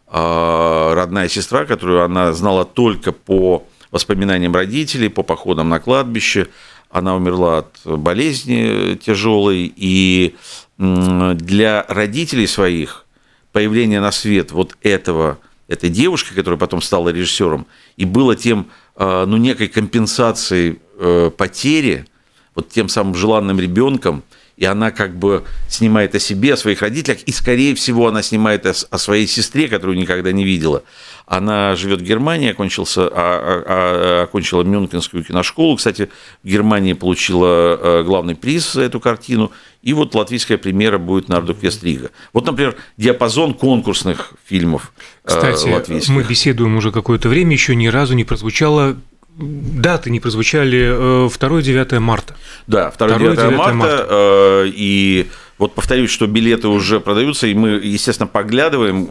родная 0.09 1.29
сестра, 1.29 1.65
которую 1.65 2.05
она 2.05 2.33
знала 2.33 2.65
только 2.65 3.11
по 3.11 3.67
воспоминаниям 3.91 4.55
родителей, 4.55 5.09
по 5.09 5.25
походам 5.25 5.71
на 5.71 5.81
кладбище. 5.81 6.47
Она 6.91 7.15
умерла 7.17 7.59
от 7.59 7.81
болезни 7.85 8.95
тяжелой, 8.97 9.73
и 9.77 10.35
для 10.79 11.85
родителей 11.89 12.47
своих 12.47 13.05
появление 13.53 14.01
на 14.01 14.13
свет 14.13 14.53
вот 14.53 14.77
этого, 14.83 15.39
этой 15.67 15.91
девушки, 15.91 16.33
которая 16.35 16.59
потом 16.59 16.81
стала 16.81 17.09
режиссером, 17.09 17.67
и 17.97 18.05
было 18.05 18.37
тем, 18.37 18.69
а, 18.95 19.27
ну, 19.27 19.37
некой 19.37 19.69
компенсацией 19.69 20.79
э, 20.99 21.31
потери, 21.37 22.07
вот 22.55 22.69
тем 22.69 22.89
самым 22.89 23.15
желанным 23.15 23.59
ребенком, 23.59 24.23
и 24.59 24.65
она 24.65 24.91
как 24.91 25.17
бы 25.17 25.45
снимает 25.69 26.17
о 26.17 26.19
себе, 26.19 26.55
о 26.55 26.57
своих 26.57 26.83
родителях, 26.83 27.23
и, 27.23 27.33
скорее 27.33 27.77
всего, 27.77 28.09
она 28.09 28.23
снимает 28.23 28.67
о, 28.67 28.73
о 28.91 28.99
своей 28.99 29.29
сестре, 29.29 29.69
которую 29.69 29.97
никогда 29.97 30.33
не 30.33 30.45
видела. 30.45 30.83
Она 31.27 31.77
живет 31.77 32.01
в 32.01 32.05
Германии, 32.05 32.51
окончился, 32.51 33.03
а, 33.03 33.13
а, 33.13 33.63
а, 33.67 34.23
окончила 34.25 34.65
Мюнхенскую 34.65 35.23
киношколу. 35.23 35.77
Кстати, 35.77 36.11
в 36.43 36.49
Германии 36.49 36.95
получила 36.95 37.79
э, 37.81 38.03
главный 38.03 38.35
приз 38.35 38.73
за 38.73 38.83
эту 38.83 38.99
картину. 38.99 39.53
И 39.83 39.93
вот 39.93 40.17
латвийская 40.17 40.59
премьера 40.59 40.99
будет 40.99 41.29
на 41.29 41.37
Ардуквест 41.37 41.85
Рига. 41.85 42.11
Вот, 42.33 42.45
например, 42.45 42.75
диапазон 42.97 43.55
конкурсных 43.55 44.33
фильмов 44.45 44.93
э, 45.25 45.29
Кстати, 45.29 45.69
латвийских. 45.69 46.13
мы 46.13 46.25
беседуем 46.25 46.77
уже 46.77 46.91
какое-то 46.91 47.29
время, 47.29 47.53
еще 47.53 47.77
ни 47.77 47.87
разу 47.87 48.15
не 48.15 48.25
прозвучало 48.25 48.97
даты 49.39 50.11
не 50.11 50.21
прозвучали 50.21 51.29
2-9 51.29 51.95
э, 51.95 51.99
марта. 52.01 52.37
Да, 52.67 52.93
2-9 52.99 53.51
марта, 53.57 53.75
марта. 53.75 54.65
И 54.67 55.29
вот 55.57 55.75
повторюсь, 55.75 56.11
что 56.11 56.27
билеты 56.27 56.69
уже 56.69 57.01
продаются, 57.01 57.47
и 57.47 57.55
мы, 57.55 57.71
естественно, 57.71 58.27
поглядываем 58.27 59.07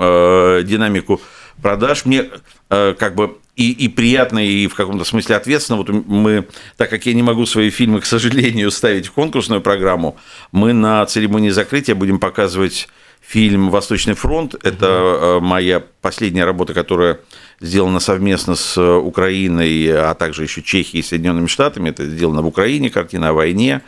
динамику 0.66 1.22
продаж. 1.62 2.06
Мне 2.06 2.26
э, 2.70 2.96
как 2.98 3.16
бы 3.16 3.38
и, 3.56 3.72
и 3.72 3.88
приятно, 3.88 4.46
и 4.46 4.68
в 4.68 4.76
каком-то 4.76 5.04
смысле 5.04 5.36
ответственно. 5.36 5.78
Вот 5.78 5.90
мы, 5.90 6.48
так 6.78 6.90
как 6.90 7.06
я 7.06 7.14
не 7.14 7.24
могу 7.24 7.46
свои 7.46 7.70
фильмы, 7.70 8.02
к 8.02 8.06
сожалению, 8.06 8.72
ставить 8.72 9.08
в 9.08 9.12
конкурсную 9.12 9.62
программу, 9.62 10.18
мы 10.52 10.74
на 10.74 11.06
церемонии 11.06 11.50
закрытия 11.50 11.96
будем 11.96 12.20
показывать 12.20 12.88
фильм 13.22 13.70
«Восточный 13.70 14.14
фронт». 14.14 14.56
Это 14.64 14.86
э, 14.86 15.40
моя 15.42 15.84
последняя 16.02 16.46
работа, 16.46 16.74
которая 16.74 17.20
сделана 17.60 18.00
совместно 18.00 18.56
с 18.56 18.82
Украиной, 18.82 19.88
а 19.92 20.14
также 20.14 20.44
еще 20.44 20.62
Чехией 20.62 21.02
и 21.02 21.06
Соединенными 21.06 21.48
Штатами. 21.48 21.90
Это 21.90 22.06
сделано 22.06 22.42
в 22.42 22.48
Украине, 22.48 22.90
картина 22.90 23.30
о 23.30 23.34
войне. 23.34 23.82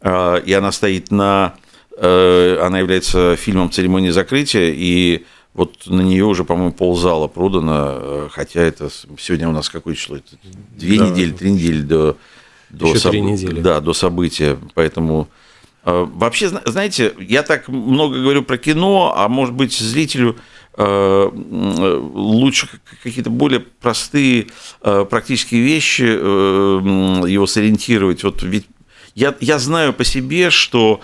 Э, 0.00 0.40
и 0.44 0.52
она 0.52 0.72
стоит 0.72 1.10
на... 1.10 1.54
Она 1.98 2.78
является 2.78 3.36
фильмом 3.36 3.70
церемонии 3.70 4.08
закрытия, 4.08 4.72
и 4.74 5.26
вот 5.52 5.86
на 5.86 6.00
нее 6.00 6.24
уже, 6.24 6.44
по-моему, 6.44 6.72
ползала 6.72 7.26
продано, 7.26 7.74
э, 7.90 8.28
хотя 8.30 8.60
это 8.60 8.88
сегодня 9.18 9.48
у 9.48 9.52
нас 9.52 9.68
какое 9.68 9.94
число? 9.94 10.16
Это 10.16 10.36
две 10.76 10.98
да. 10.98 11.08
недели, 11.08 11.32
три 11.32 11.52
недели 11.52 11.82
до, 11.82 12.16
до, 12.70 12.94
соб... 12.94 13.14
недели. 13.14 13.60
Да, 13.60 13.80
до 13.80 13.92
события. 13.92 14.56
Поэтому 14.74 15.28
э, 15.84 16.06
вообще, 16.14 16.48
знаете, 16.48 17.14
я 17.18 17.42
так 17.42 17.68
много 17.68 18.20
говорю 18.20 18.42
про 18.44 18.58
кино, 18.58 19.12
а 19.16 19.28
может 19.28 19.54
быть 19.54 19.76
зрителю 19.76 20.36
э, 20.36 20.38
лучше 20.76 22.68
какие-то 23.02 23.28
более 23.28 23.60
простые 23.60 24.46
практические 24.80 25.62
вещи 25.62 26.02
его 26.02 27.46
сориентировать. 27.46 28.24
Вот 28.24 28.42
ведь 28.42 28.66
я, 29.14 29.34
я 29.40 29.58
знаю 29.58 29.92
по 29.92 30.04
себе, 30.04 30.50
что 30.50 31.00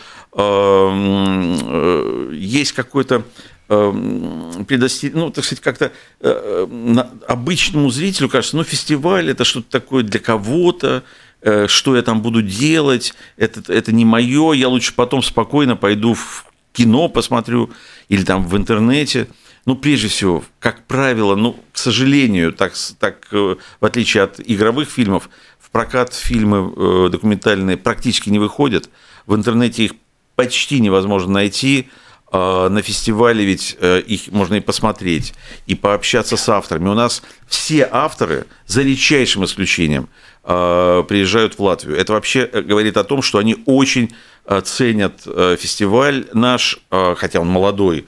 есть 2.32 2.72
какой-то 2.72 3.24
предостеречь, 3.68 5.14
ну, 5.14 5.30
так 5.30 5.44
сказать, 5.44 5.62
как-то 5.62 5.86
э, 5.86 5.90
э, 6.20 6.96
обычному 7.26 7.90
зрителю 7.90 8.28
кажется, 8.28 8.56
ну, 8.56 8.62
фестиваль– 8.62 9.28
это 9.30 9.44
что-то 9.44 9.68
такое 9.68 10.04
для 10.04 10.20
кого-то, 10.20 11.02
э, 11.42 11.66
что 11.66 11.96
я 11.96 12.02
там 12.02 12.22
буду 12.22 12.42
делать, 12.42 13.14
это, 13.36 13.72
это 13.72 13.90
не 13.90 14.04
мое, 14.04 14.52
я 14.52 14.68
лучше 14.68 14.94
потом 14.94 15.20
спокойно 15.20 15.74
пойду 15.74 16.14
в 16.14 16.46
кино 16.72 17.08
посмотрю 17.08 17.70
или 18.08 18.22
там 18.22 18.46
в 18.46 18.56
интернете. 18.56 19.26
Ну, 19.66 19.76
прежде 19.76 20.08
всего, 20.08 20.42
как 20.58 20.86
правило, 20.86 21.34
ну, 21.34 21.58
к 21.72 21.78
сожалению, 21.78 22.52
так, 22.52 22.72
так 22.98 23.28
в 23.30 23.58
отличие 23.80 24.22
от 24.22 24.40
игровых 24.40 24.88
фильмов, 24.88 25.28
в 25.58 25.70
прокат 25.70 26.14
фильмы 26.14 27.10
документальные 27.10 27.76
практически 27.76 28.30
не 28.30 28.38
выходят. 28.38 28.88
В 29.26 29.34
интернете 29.34 29.84
их 29.84 29.92
почти 30.36 30.80
невозможно 30.80 31.32
найти– 31.32 31.90
а, 32.28 32.68
на 32.68 32.82
фестивале 32.82 33.44
ведь 33.44 33.76
э, 33.80 34.00
их 34.00 34.32
можно 34.32 34.56
и 34.56 34.60
посмотреть, 34.60 35.32
и 35.66 35.74
пообщаться 35.74 36.36
с 36.36 36.48
авторами. 36.48 36.88
У 36.88 36.94
нас 36.94 37.22
все 37.46 37.88
авторы, 37.90 38.46
за 38.66 38.82
редчайшим 38.82 39.44
исключением, 39.44 40.08
приезжают 40.42 41.58
в 41.58 41.62
Латвию. 41.62 41.96
Это 41.96 42.12
вообще 42.12 42.48
э, 42.52 42.62
говорит 42.62 42.96
о 42.96 43.04
том, 43.04 43.22
что 43.22 43.38
они 43.38 43.56
очень 43.66 44.14
э, 44.44 44.60
ценят 44.60 45.22
фестиваль 45.22 46.26
наш, 46.32 46.78
хотя 46.90 47.40
он 47.40 47.48
молодой, 47.48 48.06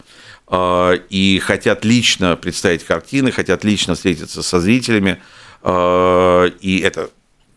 и 0.50 1.42
хотят 1.44 1.84
лично 1.84 2.36
представить 2.36 2.84
картины, 2.84 3.30
хотят 3.32 3.64
лично 3.64 3.94
встретиться 3.94 4.42
со 4.42 4.60
зрителями. 4.60 5.20
И 5.62 6.82
это 6.82 7.10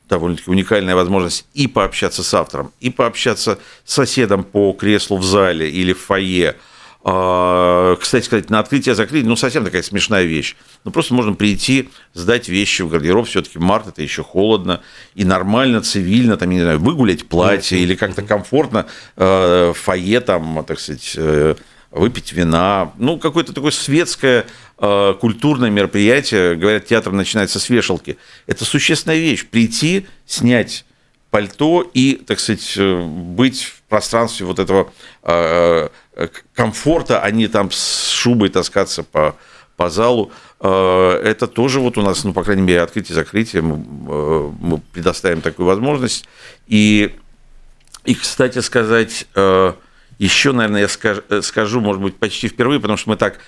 довольно-таки 0.10 0.52
уникальная 0.52 0.96
возможность 0.96 1.46
и 1.54 1.68
пообщаться 1.68 2.22
с 2.22 2.34
автором, 2.34 2.74
и 2.82 2.90
пообщаться 2.90 3.60
с 3.86 3.94
соседом 3.94 4.44
по 4.44 4.74
креслу 4.74 5.18
в 5.18 5.24
зале 5.24 5.72
или 5.72 5.94
в 5.94 6.02
фойе. 6.02 6.58
А, 7.04 7.96
кстати 7.96 8.26
сказать, 8.26 8.50
на 8.52 8.60
открытие 8.60 8.94
закрытие, 8.94 9.28
ну, 9.28 9.36
совсем 9.36 9.66
такая 9.66 9.82
смешная 9.82 10.24
вещь. 10.24 10.56
Ну, 10.84 10.92
просто 10.92 11.16
можно 11.16 11.34
прийти, 11.34 11.90
сдать 12.14 12.48
вещи 12.48 12.84
в 12.84 12.90
гардероб, 12.90 13.26
все-таки 13.26 13.58
март 13.58 13.88
это 13.88 14.04
еще 14.04 14.22
холодно, 14.22 14.82
и 15.16 15.26
нормально, 15.26 15.82
цивильно, 15.82 16.38
там, 16.38 16.50
не 16.50 16.62
знаю, 16.62 16.80
выгулять 16.80 17.28
платье 17.28 17.80
или 17.80 17.96
как-то 17.96 18.22
комфортно 18.22 18.86
в 19.16 19.74
фойе, 19.74 20.20
там, 20.20 20.64
так 20.68 20.80
сказать, 20.80 21.14
э, 21.16 21.56
выпить 21.92 22.32
вина. 22.34 22.94
Ну, 22.98 23.20
какое-то 23.20 23.54
такое 23.54 23.72
светское 23.72 24.46
Э, 24.84 25.14
культурное 25.14 25.70
мероприятие, 25.70 26.56
говорят, 26.56 26.88
театр 26.88 27.14
начинается 27.14 27.60
с 27.60 27.70
вешалки. 27.70 28.18
Это 28.48 28.66
существенная 28.66 29.20
вещь. 29.20 29.46
Прийти, 29.46 30.08
снять 30.26 30.86
пальто 31.30 31.88
и, 31.94 32.16
так 32.16 32.40
сказать, 32.40 32.74
э, 32.78 33.00
быть 33.06 33.62
в 33.62 33.84
пространстве 33.84 34.48
вот 34.48 34.58
этого 34.58 34.92
э, 35.22 35.90
комфорта, 36.56 37.22
а 37.22 37.30
не 37.30 37.48
там 37.48 37.70
с 37.70 38.10
шубой 38.10 38.50
таскаться 38.50 39.04
по, 39.04 39.36
по 39.78 39.92
залу. 39.92 40.32
Это 40.60 41.48
тоже 41.48 41.80
вот 41.80 41.98
у 41.98 42.02
нас, 42.02 42.24
ну, 42.24 42.34
по 42.34 42.44
крайней 42.44 42.62
мере, 42.64 42.82
открытие 42.82 43.16
закрытие, 43.16 43.62
мы, 43.64 44.52
мы 44.52 44.78
предоставим 44.94 45.42
такую 45.42 45.66
возможность. 45.66 46.28
И, 46.68 47.16
и 48.04 48.14
кстати 48.14 48.60
сказать, 48.60 49.26
еще, 50.26 50.52
наверное, 50.52 50.82
я 50.82 50.88
скажу, 50.88 51.22
скажу, 51.42 51.82
может 51.82 52.00
быть, 52.00 52.16
почти 52.16 52.48
впервые, 52.48 52.80
потому 52.80 52.96
что 52.96 53.10
мы 53.10 53.16
так 53.16 53.40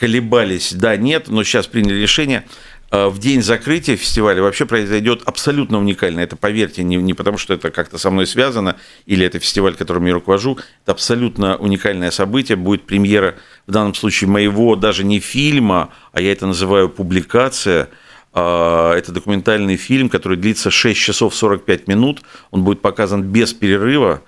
колебались, 0.00 0.72
да, 0.72 0.96
нет, 0.96 1.28
но 1.28 1.44
сейчас 1.44 1.66
приняли 1.66 2.00
решение. 2.00 2.46
э, 2.90 3.08
в 3.08 3.18
день 3.18 3.42
закрытия 3.42 3.96
фестиваля 3.96 4.40
вообще 4.40 4.64
произойдет 4.64 5.20
абсолютно 5.26 5.78
уникально. 5.78 6.20
Это, 6.20 6.36
поверьте, 6.36 6.84
не, 6.84 6.96
не 6.96 7.12
потому, 7.12 7.36
что 7.36 7.52
это 7.52 7.70
как-то 7.70 7.98
со 7.98 8.10
мной 8.10 8.26
связано, 8.26 8.76
или 9.04 9.26
это 9.26 9.38
фестиваль, 9.40 9.74
которым 9.74 10.06
я 10.06 10.14
руковожу. 10.14 10.58
Это 10.84 10.92
абсолютно 10.92 11.58
уникальное 11.58 12.10
событие. 12.10 12.56
Будет 12.56 12.86
премьера, 12.86 13.34
в 13.66 13.72
данном 13.72 13.92
случае, 13.92 14.30
моего 14.30 14.74
даже 14.74 15.04
не 15.04 15.20
фильма, 15.20 15.92
а 16.12 16.22
я 16.22 16.32
это 16.32 16.46
называю 16.46 16.88
публикация. 16.88 17.90
А, 18.32 18.94
это 18.94 19.12
документальный 19.12 19.76
фильм, 19.76 20.08
который 20.08 20.38
длится 20.38 20.70
6 20.70 20.98
часов 20.98 21.34
45 21.34 21.88
минут. 21.88 22.22
Он 22.52 22.64
будет 22.64 22.80
показан 22.80 23.22
без 23.22 23.52
перерыва. 23.52 24.22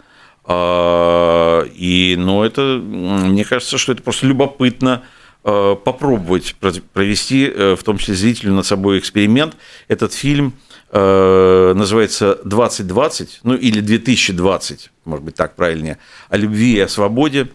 А, 0.49 1.63
и, 1.75 2.17
ну, 2.19 2.43
это, 2.43 2.81
мне 2.83 3.45
кажется, 3.45 3.79
что 3.79 3.93
это 3.93 4.03
просто 4.03 4.27
любопытно 4.27 5.03
Э, 5.51 5.77
попробовать 5.83 6.57
провести, 6.93 7.47
э, 7.47 7.75
в 7.75 7.83
том 7.83 7.97
числе 7.97 8.15
зрителю, 8.17 8.53
над 8.53 8.67
собой 8.67 8.99
эксперимент. 8.99 9.57
Этот 9.87 10.13
фильм 10.13 10.53
э, 10.91 11.73
называется 11.75 12.39
«2020», 12.45 13.29
ну 13.45 13.55
или 13.55 13.81
«2020», 13.81 14.91
может 15.07 15.25
быть, 15.25 15.37
так 15.37 15.55
правильнее, 15.55 15.97
о 16.29 16.37
любви 16.37 16.75
и 16.75 16.81
о 16.81 16.89
свободе. 16.89 17.49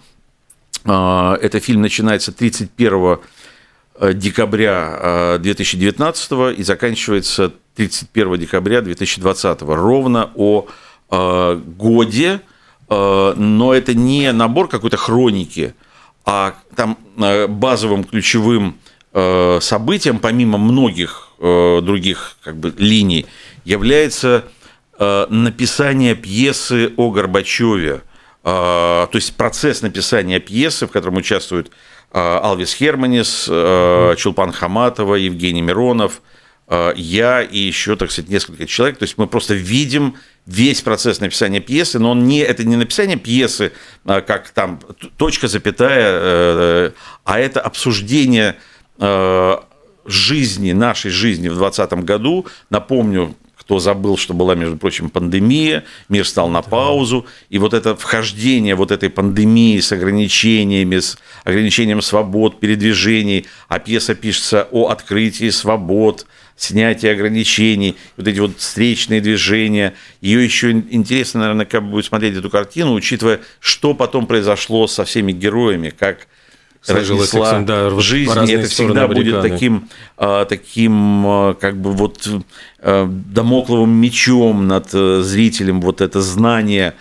Этот 0.85 1.63
фильм 1.63 1.81
начинается 1.81 2.31
31 2.31 3.19
декабря 4.15 5.37
2019 5.39 6.57
и 6.57 6.63
заканчивается 6.63 7.53
31 7.75 8.37
декабря 8.39 8.81
2020, 8.81 9.61
ровно 9.61 10.31
о 10.35 10.67
годе, 11.09 12.41
но 13.35 13.73
это 13.73 13.93
не 13.93 14.31
набор 14.31 14.67
какой-то 14.67 14.97
хроники, 14.97 15.73
а 16.25 16.55
там 16.75 16.97
э, 17.17 17.47
базовым 17.47 18.03
ключевым 18.03 18.77
э, 19.13 19.59
событием, 19.61 20.19
помимо 20.19 20.57
многих 20.57 21.29
э, 21.39 21.81
других 21.81 22.37
как 22.43 22.57
бы, 22.57 22.73
линий, 22.77 23.25
является 23.65 24.45
написание 24.99 26.13
пьесы 26.13 26.93
о 26.97 27.09
Горбачеве. 27.09 28.01
То 28.43 29.09
есть 29.11 29.35
процесс 29.35 29.81
написания 29.81 30.39
пьесы, 30.39 30.85
в 30.85 30.91
котором 30.91 31.17
участвуют 31.17 31.71
Алвис 32.11 32.75
Херманис, 32.75 33.45
Чулпан 34.19 34.51
Хаматова, 34.53 35.15
Евгений 35.15 35.63
Миронов, 35.63 36.21
я 36.69 37.41
и 37.41 37.57
еще, 37.57 37.95
так 37.95 38.11
сказать, 38.11 38.29
несколько 38.29 38.67
человек. 38.67 38.99
То 38.99 39.03
есть 39.03 39.17
мы 39.17 39.25
просто 39.25 39.55
видим 39.55 40.15
весь 40.45 40.81
процесс 40.81 41.19
написания 41.19 41.59
пьесы, 41.59 41.99
но 41.99 42.11
он 42.11 42.25
не, 42.25 42.39
это 42.39 42.63
не 42.63 42.75
написание 42.75 43.17
пьесы, 43.17 43.71
а, 44.05 44.21
как 44.21 44.49
там 44.49 44.79
точка, 45.17 45.47
запятая, 45.47 46.19
э, 46.21 46.91
а 47.23 47.39
это 47.39 47.61
обсуждение 47.61 48.57
э, 48.99 49.57
жизни, 50.05 50.73
нашей 50.73 51.11
жизни 51.11 51.47
в 51.47 51.57
2020 51.57 52.05
году. 52.05 52.45
Напомню, 52.69 53.35
кто 53.63 53.79
забыл, 53.79 54.17
что 54.17 54.33
была, 54.33 54.55
между 54.55 54.75
прочим, 54.75 55.09
пандемия, 55.09 55.85
мир 56.09 56.27
стал 56.27 56.49
на 56.49 56.61
паузу, 56.61 57.25
и 57.49 57.57
вот 57.59 57.73
это 57.73 57.95
вхождение 57.95 58.75
вот 58.75 58.91
этой 58.91 59.09
пандемии 59.09 59.79
с 59.79 59.93
ограничениями, 59.93 60.99
с 60.99 61.17
ограничением 61.45 62.01
свобод, 62.01 62.59
передвижений, 62.59 63.45
а 63.69 63.79
пьеса 63.79 64.15
пишется 64.15 64.67
о 64.71 64.89
открытии 64.89 65.49
свобод, 65.49 66.25
снятие 66.55 67.13
ограничений, 67.13 67.95
вот 68.17 68.27
эти 68.27 68.39
вот 68.39 68.57
встречные 68.57 69.21
движения. 69.21 69.93
Ее 70.21 70.43
еще 70.43 70.71
интересно, 70.71 71.41
наверное, 71.41 71.65
как 71.65 71.83
будет 71.83 72.05
смотреть 72.05 72.35
эту 72.35 72.49
картину, 72.49 72.93
учитывая, 72.93 73.41
что 73.59 73.93
потом 73.93 74.27
произошло 74.27 74.87
со 74.87 75.03
всеми 75.05 75.31
героями, 75.31 75.89
как 75.89 76.27
разнесла 76.87 77.59
да, 77.59 77.89
в 77.89 78.01
жизни. 78.01 78.53
Это 78.53 78.67
всегда 78.67 79.07
будет 79.07 79.41
таким, 79.41 79.89
а, 80.17 80.45
таким, 80.45 81.25
а, 81.25 81.53
как 81.53 81.77
бы 81.77 81.91
вот 81.91 82.27
а, 82.79 83.07
домокловым 83.07 83.91
мечом 83.91 84.67
над 84.67 84.89
э, 84.93 85.21
зрителем, 85.21 85.79
вот 85.81 86.01
это 86.01 86.21
знание 86.21 86.93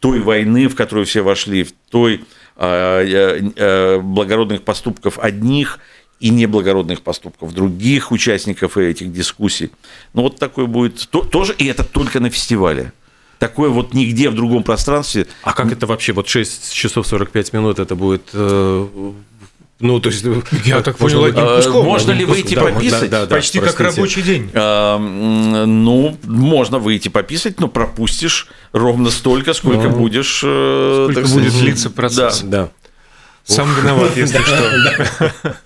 той 0.00 0.20
войны, 0.20 0.68
в 0.68 0.74
которую 0.74 1.06
все 1.06 1.22
вошли, 1.22 1.62
в 1.62 1.72
той 1.90 2.24
э, 2.56 4.00
благородных 4.00 4.62
поступков 4.62 5.18
одних– 5.18 5.78
и 6.24 6.30
неблагородных 6.30 7.02
поступков 7.02 7.52
других 7.52 8.10
участников 8.10 8.78
этих 8.78 9.12
дискуссий. 9.12 9.70
Ну, 10.14 10.22
вот 10.22 10.38
такой 10.38 10.66
будет 10.66 11.06
то, 11.10 11.20
тоже, 11.20 11.52
и 11.52 11.66
это 11.66 11.84
только 11.84 12.18
на 12.18 12.30
фестивале. 12.30 12.94
Такое 13.38 13.68
вот 13.68 13.92
нигде 13.92 14.30
в 14.30 14.34
другом 14.34 14.62
пространстве. 14.62 15.26
А 15.42 15.52
как 15.52 15.70
это 15.70 15.86
вообще, 15.86 16.14
вот 16.14 16.26
6 16.26 16.72
часов 16.72 17.06
45 17.06 17.52
минут 17.52 17.78
это 17.78 17.94
будет 17.94 18.30
э, 18.32 19.12
ну, 19.80 20.00
то 20.00 20.08
есть, 20.08 20.24
я 20.64 20.80
так 20.80 20.96
понял, 20.96 21.24
одним 21.24 21.44
куском. 21.56 21.84
Можно 21.84 22.12
ли 22.12 22.24
выйти 22.24 22.54
пописать? 22.54 23.10
Да, 23.10 23.26
да, 23.26 23.36
Почти 23.36 23.58
простите. 23.58 23.84
как 23.84 23.94
рабочий 23.94 24.22
день. 24.22 24.50
А, 24.54 24.96
ну, 24.98 26.16
можно 26.22 26.78
выйти 26.78 27.08
пописать, 27.08 27.60
но 27.60 27.68
пропустишь 27.68 28.48
ровно 28.72 29.10
столько, 29.10 29.52
сколько 29.52 29.90
ну, 29.90 29.96
будешь. 29.98 30.40
Э, 30.42 31.10
сколько 31.12 31.28
будет 31.28 31.52
длиться 31.52 31.90
процесс. 31.90 32.40
Да. 32.40 32.62
да. 32.62 32.70
Сам 33.44 33.68
виноват, 33.74 34.16
если 34.16 34.38
что. 34.38 35.54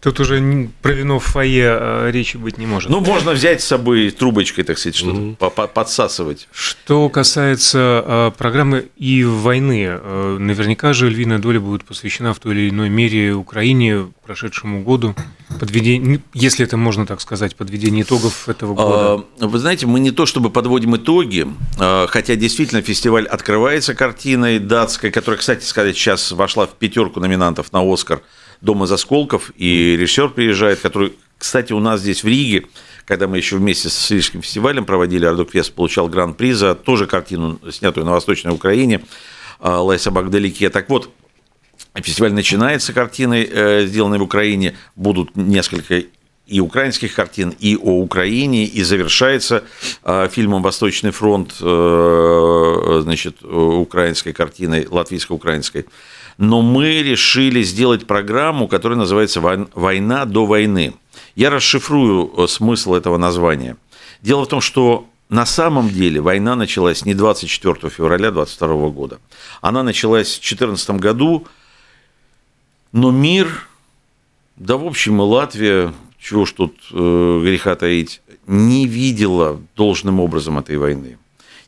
Тут 0.00 0.20
уже 0.20 0.68
про 0.80 0.92
вино 0.92 1.18
в 1.18 1.24
фойе 1.24 1.76
э, 1.78 2.10
речи 2.12 2.36
быть 2.36 2.56
не 2.56 2.66
может. 2.66 2.88
Ну, 2.88 3.00
можно 3.00 3.32
взять 3.32 3.60
с 3.62 3.64
собой 3.64 4.10
трубочкой, 4.10 4.62
так 4.62 4.78
сказать, 4.78 4.96
что-то 4.96 5.50
подсасывать. 5.50 6.48
Что 6.52 7.08
касается 7.08 8.04
э, 8.06 8.30
программы 8.38 8.88
и 8.96 9.24
войны, 9.24 9.86
э, 9.88 10.36
наверняка 10.38 10.92
же 10.92 11.08
львиная 11.10 11.38
доля 11.38 11.58
будет 11.58 11.84
посвящена 11.84 12.32
в 12.32 12.38
той 12.38 12.54
или 12.54 12.70
иной 12.70 12.90
мере 12.90 13.32
Украине, 13.34 14.06
прошедшему 14.24 14.84
году, 14.84 15.16
подведение, 15.58 16.20
если 16.32 16.64
это 16.64 16.76
можно 16.76 17.04
так 17.04 17.20
сказать, 17.20 17.56
подведение 17.56 18.04
итогов 18.04 18.48
этого 18.48 18.74
года. 18.74 19.24
Вы 19.40 19.58
знаете, 19.58 19.86
мы 19.86 19.98
не 19.98 20.12
то 20.12 20.26
чтобы 20.26 20.50
подводим 20.50 20.94
итоги, 20.96 21.46
хотя 21.76 22.36
действительно 22.36 22.82
фестиваль 22.82 23.26
открывается 23.26 23.94
картиной 23.94 24.58
датской, 24.60 25.10
которая, 25.10 25.38
кстати 25.38 25.64
сказать, 25.64 25.96
сейчас 25.96 26.30
вошла 26.30 26.66
в 26.66 26.74
пятерку 26.74 27.18
номинантов 27.18 27.72
на 27.72 27.80
Оскар– 27.82 28.20
Дом 28.60 28.84
из 28.84 28.92
осколков, 28.92 29.52
и 29.56 29.96
режиссер 29.96 30.30
приезжает, 30.30 30.80
который, 30.80 31.12
кстати, 31.38 31.72
у 31.72 31.80
нас 31.80 32.00
здесь 32.00 32.24
в 32.24 32.26
Риге, 32.26 32.66
когда 33.04 33.28
мы 33.28 33.36
еще 33.36 33.56
вместе 33.56 33.88
с 33.88 34.10
Рижским 34.10 34.42
фестивалем 34.42 34.84
проводили, 34.84 35.24
Ардук 35.24 35.54
Вест 35.54 35.72
получал 35.72 36.08
гран-при 36.08 36.52
за 36.52 36.74
тоже 36.74 37.06
картину, 37.06 37.60
снятую 37.70 38.04
на 38.04 38.12
Восточной 38.12 38.52
Украине, 38.52 39.02
а, 39.60 39.80
«Лай 39.80 39.98
собак 39.98 40.26
вдалеке». 40.26 40.70
Так 40.70 40.88
вот, 40.90 41.10
фестиваль 41.94 42.32
начинается 42.32 42.92
картиной, 42.92 43.48
э, 43.50 43.86
сделанной 43.86 44.18
в 44.18 44.22
Украине, 44.22 44.76
будут 44.96 45.36
несколько 45.36 46.02
и 46.46 46.60
украинских 46.60 47.14
картин, 47.14 47.54
и 47.58 47.76
о 47.76 48.00
Украине, 48.00 48.64
и 48.64 48.82
завершается 48.82 49.64
а, 50.02 50.28
фильмом 50.28 50.62
«Восточный 50.62 51.10
фронт», 51.10 51.54
э, 51.60 53.00
значит, 53.02 53.42
украинской 53.42 54.32
картиной, 54.32 54.86
латвийско-украинской 54.90 55.86
но 56.38 56.62
мы 56.62 57.02
решили 57.02 57.62
сделать 57.62 58.06
программу, 58.06 58.68
которая 58.68 58.98
называется 58.98 59.40
«Война 59.40 60.24
до 60.24 60.46
войны». 60.46 60.94
Я 61.34 61.50
расшифрую 61.50 62.32
э, 62.36 62.46
смысл 62.46 62.94
этого 62.94 63.18
названия. 63.18 63.76
Дело 64.22 64.44
в 64.44 64.48
том, 64.48 64.60
что 64.60 65.08
на 65.28 65.44
самом 65.44 65.88
деле 65.90 66.20
война 66.20 66.54
началась 66.54 67.04
не 67.04 67.14
24 67.14 67.90
февраля 67.90 68.30
22 68.30 68.88
года. 68.90 69.18
Она 69.60 69.82
началась 69.82 70.28
в 70.28 70.40
2014 70.40 70.90
году, 70.90 71.46
но 72.92 73.10
мир, 73.10 73.68
да 74.56 74.76
в 74.76 74.86
общем 74.86 75.20
и 75.20 75.24
Латвия, 75.24 75.92
чего 76.20 76.46
ж 76.46 76.52
тут 76.52 76.76
э, 76.92 77.40
греха 77.44 77.74
таить, 77.74 78.22
не 78.46 78.86
видела 78.86 79.60
должным 79.76 80.20
образом 80.20 80.58
этой 80.58 80.78
войны 80.78 81.18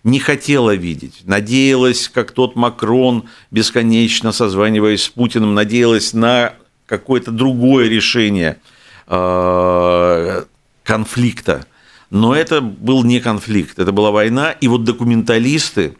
не 0.04 0.18
хотела 0.18 0.74
видеть. 0.74 1.22
Надеялась, 1.24 2.08
как 2.08 2.32
тот 2.32 2.56
Макрон, 2.56 3.24
бесконечно 3.50 4.32
созваниваясь 4.32 5.04
с 5.04 5.08
Путиным, 5.08 5.54
надеялась 5.54 6.12
на 6.12 6.54
какое-то 6.86 7.30
другое 7.30 7.88
решение 7.88 8.58
э, 9.06 10.44
конфликта. 10.82 11.66
Но 12.10 12.34
это 12.34 12.60
был 12.60 13.04
не 13.04 13.20
конфликт, 13.20 13.78
это 13.78 13.92
была 13.92 14.10
война. 14.10 14.52
И 14.52 14.68
вот 14.68 14.84
документалисты 14.84 15.96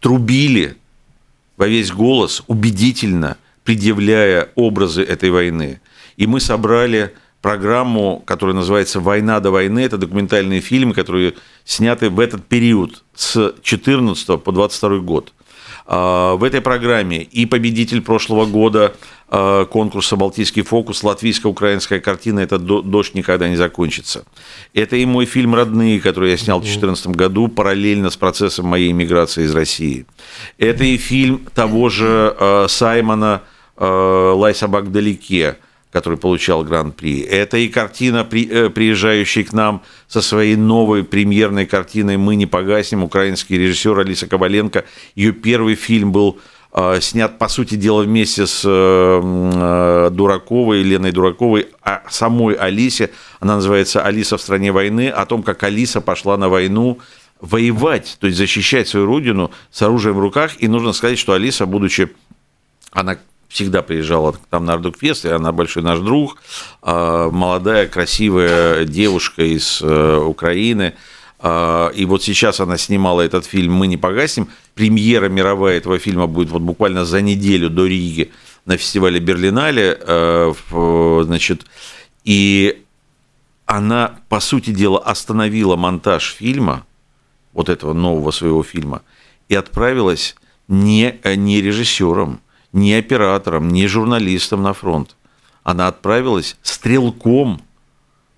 трубили 0.00 0.76
во 1.56 1.68
весь 1.68 1.92
голос, 1.92 2.42
убедительно 2.48 3.36
предъявляя 3.64 4.48
образы 4.56 5.02
этой 5.02 5.30
войны. 5.30 5.80
И 6.16 6.26
мы 6.26 6.40
собрали 6.40 7.14
программу, 7.40 8.22
которая 8.24 8.54
называется 8.56 9.00
«Война 9.00 9.40
до 9.40 9.50
войны». 9.50 9.80
Это 9.80 9.98
документальные 9.98 10.60
фильмы, 10.60 10.94
которые 10.94 11.34
сняты 11.64 12.10
в 12.10 12.20
этот 12.20 12.44
период 12.46 13.04
с 13.14 13.54
14 13.62 14.42
по 14.42 14.52
22 14.52 14.98
год. 14.98 15.32
А, 15.86 16.36
в 16.36 16.44
этой 16.44 16.60
программе 16.60 17.22
и 17.22 17.46
победитель 17.46 18.02
прошлого 18.02 18.46
года 18.46 18.94
а, 19.28 19.64
конкурса 19.66 20.16
«Балтийский 20.16 20.62
фокус», 20.62 21.02
латвийско-украинская 21.02 22.00
картина 22.00 22.40
«Это 22.40 22.58
дождь 22.58 23.14
никогда 23.14 23.48
не 23.48 23.56
закончится». 23.56 24.24
Это 24.74 24.96
и 24.96 25.04
мой 25.04 25.26
фильм 25.26 25.54
«Родные», 25.54 26.00
который 26.00 26.30
я 26.30 26.36
снял 26.36 26.58
в 26.58 26.62
2014 26.62 27.08
году 27.08 27.48
параллельно 27.48 28.10
с 28.10 28.16
процессом 28.16 28.66
моей 28.66 28.90
иммиграции 28.90 29.44
из 29.44 29.54
России. 29.54 30.06
Это 30.58 30.84
и 30.84 30.96
фильм 30.96 31.42
того 31.54 31.88
же 31.88 32.34
а, 32.38 32.66
Саймона 32.68 33.42
«Лай 33.76 34.54
собак 34.54 34.84
вдалеке», 34.84 35.56
который 35.92 36.16
получал 36.16 36.64
гран-при. 36.64 37.20
Это 37.20 37.58
и 37.58 37.68
картина, 37.68 38.26
э, 38.32 38.70
приезжающая 38.70 39.44
к 39.44 39.52
нам 39.52 39.82
со 40.08 40.22
своей 40.22 40.56
новой 40.56 41.04
премьерной 41.04 41.66
картиной 41.66 42.16
«Мы 42.16 42.36
не 42.36 42.46
погасим», 42.46 43.04
украинский 43.04 43.58
режиссер 43.58 43.98
Алиса 43.98 44.26
Коваленко. 44.26 44.84
Ее 45.14 45.32
первый 45.32 45.74
фильм 45.74 46.10
был 46.10 46.38
э, 46.72 46.98
снят, 47.02 47.38
по 47.38 47.48
сути 47.48 47.74
дела, 47.74 48.02
вместе 48.02 48.46
с 48.46 48.62
э, 48.64 50.10
Дураковой, 50.10 50.82
Леной 50.82 51.12
Дураковой, 51.12 51.68
а 51.82 52.02
самой 52.08 52.54
Алисе. 52.54 53.10
Она 53.38 53.56
называется 53.56 54.02
«Алиса 54.02 54.38
в 54.38 54.40
стране 54.40 54.72
войны», 54.72 55.10
о 55.10 55.26
том, 55.26 55.42
как 55.42 55.62
Алиса 55.62 56.00
пошла 56.00 56.38
на 56.38 56.48
войну 56.48 57.00
воевать, 57.42 58.16
то 58.18 58.28
есть 58.28 58.38
защищать 58.38 58.88
свою 58.88 59.04
родину 59.04 59.50
с 59.70 59.82
оружием 59.82 60.16
в 60.16 60.20
руках. 60.20 60.52
И 60.58 60.68
нужно 60.68 60.94
сказать, 60.94 61.18
что 61.18 61.34
Алиса, 61.34 61.66
будучи 61.66 62.08
она 62.92 63.18
всегда 63.52 63.82
приезжала 63.82 64.34
там 64.50 64.64
на 64.64 64.74
Ардукфест, 64.74 65.26
и 65.26 65.28
она 65.28 65.52
большой 65.52 65.82
наш 65.82 65.98
друг, 65.98 66.38
а, 66.80 67.30
молодая, 67.30 67.86
красивая 67.86 68.84
девушка 68.84 69.42
из 69.42 69.80
э, 69.82 70.16
Украины. 70.16 70.94
А, 71.38 71.88
и 71.90 72.06
вот 72.06 72.22
сейчас 72.22 72.60
она 72.60 72.78
снимала 72.78 73.20
этот 73.20 73.44
фильм 73.44 73.74
«Мы 73.74 73.88
не 73.88 73.98
погасим». 73.98 74.48
Премьера 74.74 75.28
мировая 75.28 75.76
этого 75.76 75.98
фильма 75.98 76.26
будет 76.26 76.50
вот 76.50 76.62
буквально 76.62 77.04
за 77.04 77.20
неделю 77.20 77.68
до 77.68 77.86
Риги 77.86 78.32
на 78.64 78.78
фестивале 78.78 79.20
Берлинале. 79.20 79.98
Э, 80.00 80.52
значит, 81.24 81.66
и 82.24 82.82
она, 83.66 84.20
по 84.30 84.40
сути 84.40 84.70
дела, 84.70 84.98
остановила 84.98 85.76
монтаж 85.76 86.36
фильма, 86.38 86.86
вот 87.52 87.68
этого 87.68 87.92
нового 87.92 88.30
своего 88.30 88.62
фильма, 88.62 89.02
и 89.50 89.54
отправилась 89.54 90.36
не, 90.68 91.16
не 91.36 91.60
режиссером, 91.60 92.40
ни 92.72 92.92
оператором, 92.92 93.68
ни 93.68 93.86
журналистом 93.86 94.62
на 94.62 94.72
фронт. 94.72 95.16
Она 95.62 95.88
отправилась 95.88 96.56
стрелком, 96.62 97.60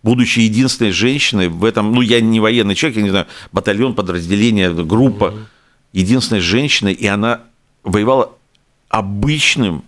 будучи 0.02 0.40
единственной 0.40 0.92
женщиной 0.92 1.48
в 1.48 1.64
этом, 1.64 1.92
ну, 1.92 2.00
я 2.00 2.20
не 2.20 2.40
военный 2.40 2.74
человек, 2.74 2.98
я 2.98 3.02
не 3.02 3.10
знаю, 3.10 3.26
батальон, 3.52 3.94
подразделение, 3.94 4.72
группа, 4.72 5.34
единственной 5.92 6.40
женщиной, 6.40 6.92
и 6.92 7.06
она 7.06 7.42
воевала 7.82 8.32
обычным 8.88 9.84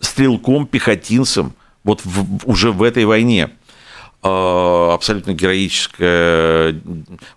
стрелком, 0.00 0.66
пехотинцем, 0.66 1.52
вот 1.84 2.00
в, 2.04 2.48
уже 2.48 2.72
в 2.72 2.82
этой 2.82 3.04
войне. 3.04 3.50
А, 4.22 4.94
абсолютно 4.94 5.34
героическая. 5.34 6.80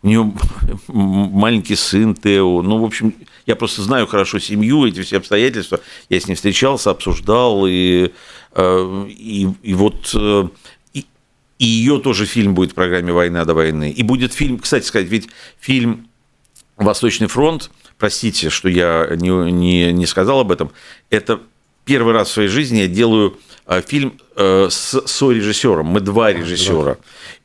У 0.04 0.08
нее 0.08 0.34
маленький 0.88 1.76
сын 1.76 2.14
Тео. 2.14 2.62
Ну, 2.62 2.80
в 2.80 2.86
общем, 2.86 3.14
я 3.46 3.56
просто 3.56 3.82
знаю 3.82 4.08
хорошо 4.08 4.40
семью, 4.40 4.88
эти 4.88 5.02
все 5.02 5.18
обстоятельства. 5.18 5.80
Я 6.10 6.20
с 6.20 6.28
ней 6.28 6.36
встречался, 6.36 6.92
обсуждал. 6.92 7.66
И, 7.68 8.12
э, 8.54 9.06
и, 9.10 9.48
и 9.62 9.74
вот 9.74 10.12
э, 10.16 10.48
и, 10.94 11.06
и 11.60 11.66
ее 11.66 12.00
тоже 12.00 12.26
фильм 12.26 12.56
будет 12.56 12.72
в 12.72 12.76
программе 12.76 13.14
«Война 13.14 13.46
до 13.46 13.54
войны». 13.54 13.92
И 13.92 14.04
будет 14.04 14.34
фильм, 14.34 14.60
кстати 14.60 14.86
сказать, 14.86 15.08
ведь 15.08 15.30
фильм 15.60 16.08
«Восточный 16.78 17.28
фронт», 17.28 17.70
простите, 17.98 18.50
что 18.50 18.68
я 18.68 19.10
не, 19.16 19.30
не, 19.52 19.94
не 19.94 20.06
сказал 20.06 20.40
об 20.40 20.52
этом, 20.52 20.72
это 21.10 21.40
первый 21.86 22.14
раз 22.14 22.30
в 22.30 22.34
своей 22.34 22.50
жизни 22.50 22.80
я 22.80 22.88
делаю 22.88 23.38
Э, 23.68 23.82
фильм 23.82 24.20
с 24.38 25.02
сорежиссером. 25.06 25.88
Мы 25.88 26.02
два 26.02 26.34
режиссера. 26.34 26.98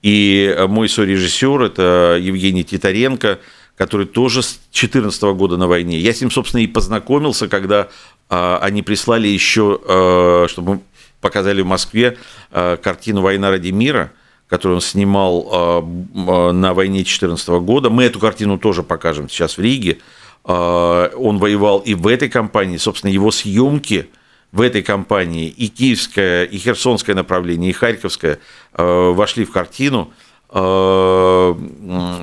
И 0.02 0.54
мой 0.68 0.88
сорежиссер 0.88 1.62
это 1.62 2.18
Евгений 2.20 2.64
Титаренко, 2.64 3.38
который 3.80 4.04
тоже 4.04 4.42
с 4.42 4.60
2014 4.72 5.22
года 5.22 5.56
на 5.56 5.66
войне. 5.66 5.98
Я 5.98 6.12
с 6.12 6.20
ним, 6.20 6.30
собственно, 6.30 6.60
и 6.60 6.66
познакомился, 6.66 7.48
когда 7.48 7.88
они 8.28 8.82
прислали 8.82 9.26
еще, 9.26 10.46
чтобы 10.50 10.74
мы 10.74 10.80
показали 11.22 11.62
в 11.62 11.66
Москве 11.66 12.18
картину 12.50 13.22
«Война 13.22 13.48
ради 13.48 13.70
мира», 13.70 14.12
которую 14.48 14.76
он 14.76 14.80
снимал 14.82 15.82
на 16.12 16.74
войне 16.74 16.98
2014 16.98 17.48
года. 17.48 17.88
Мы 17.88 18.04
эту 18.04 18.18
картину 18.18 18.58
тоже 18.58 18.82
покажем 18.82 19.30
сейчас 19.30 19.56
в 19.56 19.62
Риге. 19.62 20.00
Он 20.44 21.38
воевал 21.38 21.78
и 21.78 21.94
в 21.94 22.06
этой 22.06 22.28
компании, 22.28 22.76
собственно, 22.76 23.10
его 23.10 23.30
съемки– 23.30 24.10
в 24.52 24.60
этой 24.60 24.82
компании 24.82 25.48
и 25.48 25.68
киевское, 25.68 26.44
и 26.44 26.58
херсонское 26.58 27.14
направление, 27.14 27.70
и 27.70 27.72
харьковское 27.72 28.40
э, 28.74 29.10
вошли 29.14 29.44
в 29.44 29.52
картину. 29.52 30.12
Э, 30.50 31.54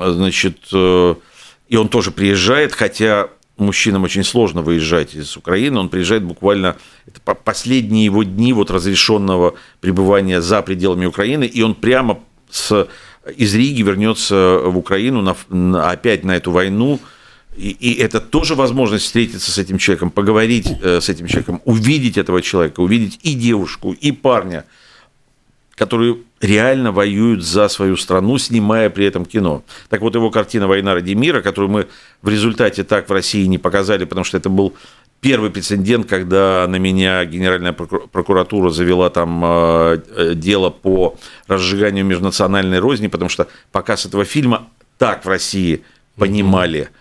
значит, 0.08 0.58
э, 0.74 1.16
и 1.68 1.76
он 1.76 1.90
тоже 1.90 2.12
приезжает, 2.12 2.74
хотя 2.74 3.30
мужчинам 3.58 4.04
очень 4.04 4.24
сложно 4.24 4.62
выезжать 4.62 5.16
из 5.16 5.36
Украины, 5.36 5.80
он 5.80 5.90
приезжает 5.90 6.24
буквально, 6.24 6.78
это 7.06 7.20
последние 7.36 8.06
его 8.06 8.24
дни 8.24 8.54
вот 8.54 8.72
разрешенного 8.72 9.56
пребывания 9.82 10.42
за 10.42 10.62
пределами 10.62 11.06
Украины, 11.06 11.46
и 11.46 11.62
он 11.62 11.76
прямо 11.76 12.20
с, 12.50 12.88
из 13.36 13.56
Риги 13.56 13.82
вернется 13.82 14.62
в 14.64 14.78
Украину 14.78 15.22
на, 15.22 15.36
на, 15.50 15.90
опять 15.90 16.24
на 16.24 16.36
эту 16.36 16.52
войну, 16.52 17.00
и, 17.56 17.72
и 17.72 17.96
это 17.96 18.20
тоже 18.20 18.54
возможность 18.54 19.06
встретиться 19.06 19.52
с 19.52 19.58
этим 19.58 19.80
человеком, 19.80 20.12
поговорить 20.12 20.72
э, 20.82 21.02
с 21.02 21.10
этим 21.10 21.28
человеком, 21.28 21.62
увидеть 21.66 22.18
этого 22.18 22.42
человека, 22.42 22.82
увидеть 22.82 23.20
и 23.24 23.34
девушку, 23.34 23.94
и 23.94 24.12
парня, 24.12 24.66
которые 25.78 26.18
реально 26.42 26.92
воюют 26.92 27.44
за 27.44 27.70
свою 27.70 27.96
страну, 27.98 28.38
снимая 28.38 28.90
при 28.90 29.06
этом 29.06 29.26
кино. 29.26 29.64
Так 29.90 30.02
вот, 30.02 30.16
его 30.16 30.32
картина 30.32 30.68
«Война 30.68 30.94
ради 30.96 31.14
мира», 31.14 31.42
которую 31.42 31.72
мы 31.72 31.88
в 32.22 32.30
результате 32.30 32.84
так 32.84 33.08
в 33.08 33.14
России 33.14 33.46
не 33.46 33.60
показали, 33.60 34.04
потому 34.04 34.26
что 34.26 34.38
это 34.38 34.50
был 34.50 34.74
первый 35.22 35.52
прецедент, 35.52 36.08
когда 36.08 36.66
на 36.68 36.78
меня 36.78 37.24
Генеральная 37.26 37.74
прокуратура 37.74 38.72
завела 38.72 39.10
там 39.10 39.44
э, 39.46 40.00
э, 40.16 40.34
дело 40.34 40.72
по 40.72 41.16
разжиганию 41.48 42.06
межнациональной 42.06 42.80
розни, 42.80 43.08
потому 43.08 43.30
что 43.30 43.48
показ 43.72 44.06
этого 44.06 44.26
фильма 44.26 44.68
так 44.98 45.26
в 45.26 45.30
России 45.30 45.84
понимали– 46.16 46.90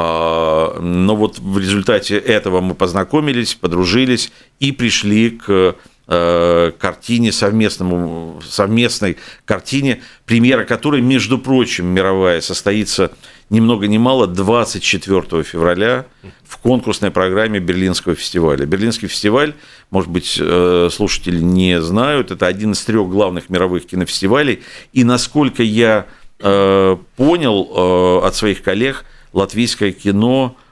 а, 0.00 0.78
но 0.80 1.16
вот 1.16 1.40
в 1.40 1.58
результате 1.58 2.18
этого 2.18 2.60
мы 2.60 2.76
познакомились, 2.76 3.56
подружились 3.56 4.30
и 4.60 4.70
пришли 4.70 5.30
к 5.30 5.74
э, 6.08 6.72
картине 6.78 7.30
совместному, 7.32 8.40
совместной 8.44 9.16
картине, 9.44 10.02
премьера 10.26 10.64
которой, 10.64 11.00
между 11.00 11.38
прочим, 11.38 11.86
мировая, 11.86 12.40
состоится 12.40 13.12
ни 13.50 13.60
много 13.60 13.86
ни 13.86 13.98
мало 13.98 14.26
24 14.26 15.42
февраля 15.44 16.06
в 16.44 16.58
конкурсной 16.58 17.10
программе 17.10 17.60
Берлинского 17.60 18.14
фестиваля. 18.14 18.66
Берлинский 18.66 19.08
фестиваль, 19.08 19.54
может 19.90 20.10
быть, 20.10 20.36
э, 20.40 20.88
слушатели 20.90 21.40
не 21.40 21.80
знают, 21.80 22.30
это 22.30 22.46
один 22.46 22.72
из 22.72 22.82
трех 22.82 23.08
главных 23.08 23.48
мировых 23.48 23.86
кинофестивалей. 23.86 24.62
И 24.92 25.04
насколько 25.04 25.62
я 25.62 26.06
э, 26.40 26.96
понял 27.16 28.22
от 28.24 28.34
своих 28.34 28.62
коллег– 28.62 29.04
латвийское 29.32 29.92
кино 29.92 30.56
э, 30.56 30.67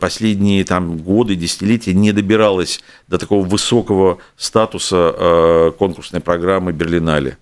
последние 0.00 0.64
там, 0.64 0.96
годы, 0.96 1.34
десятилетия 1.34 1.92
не 1.92 2.12
добиралось 2.12 2.80
до 3.06 3.18
такого 3.18 3.44
высокого 3.46 4.18
статуса 4.36 5.14
э, 5.14 5.72
конкурсной 5.78 6.22
программы 6.22 6.72
Берлинале. 6.72 7.36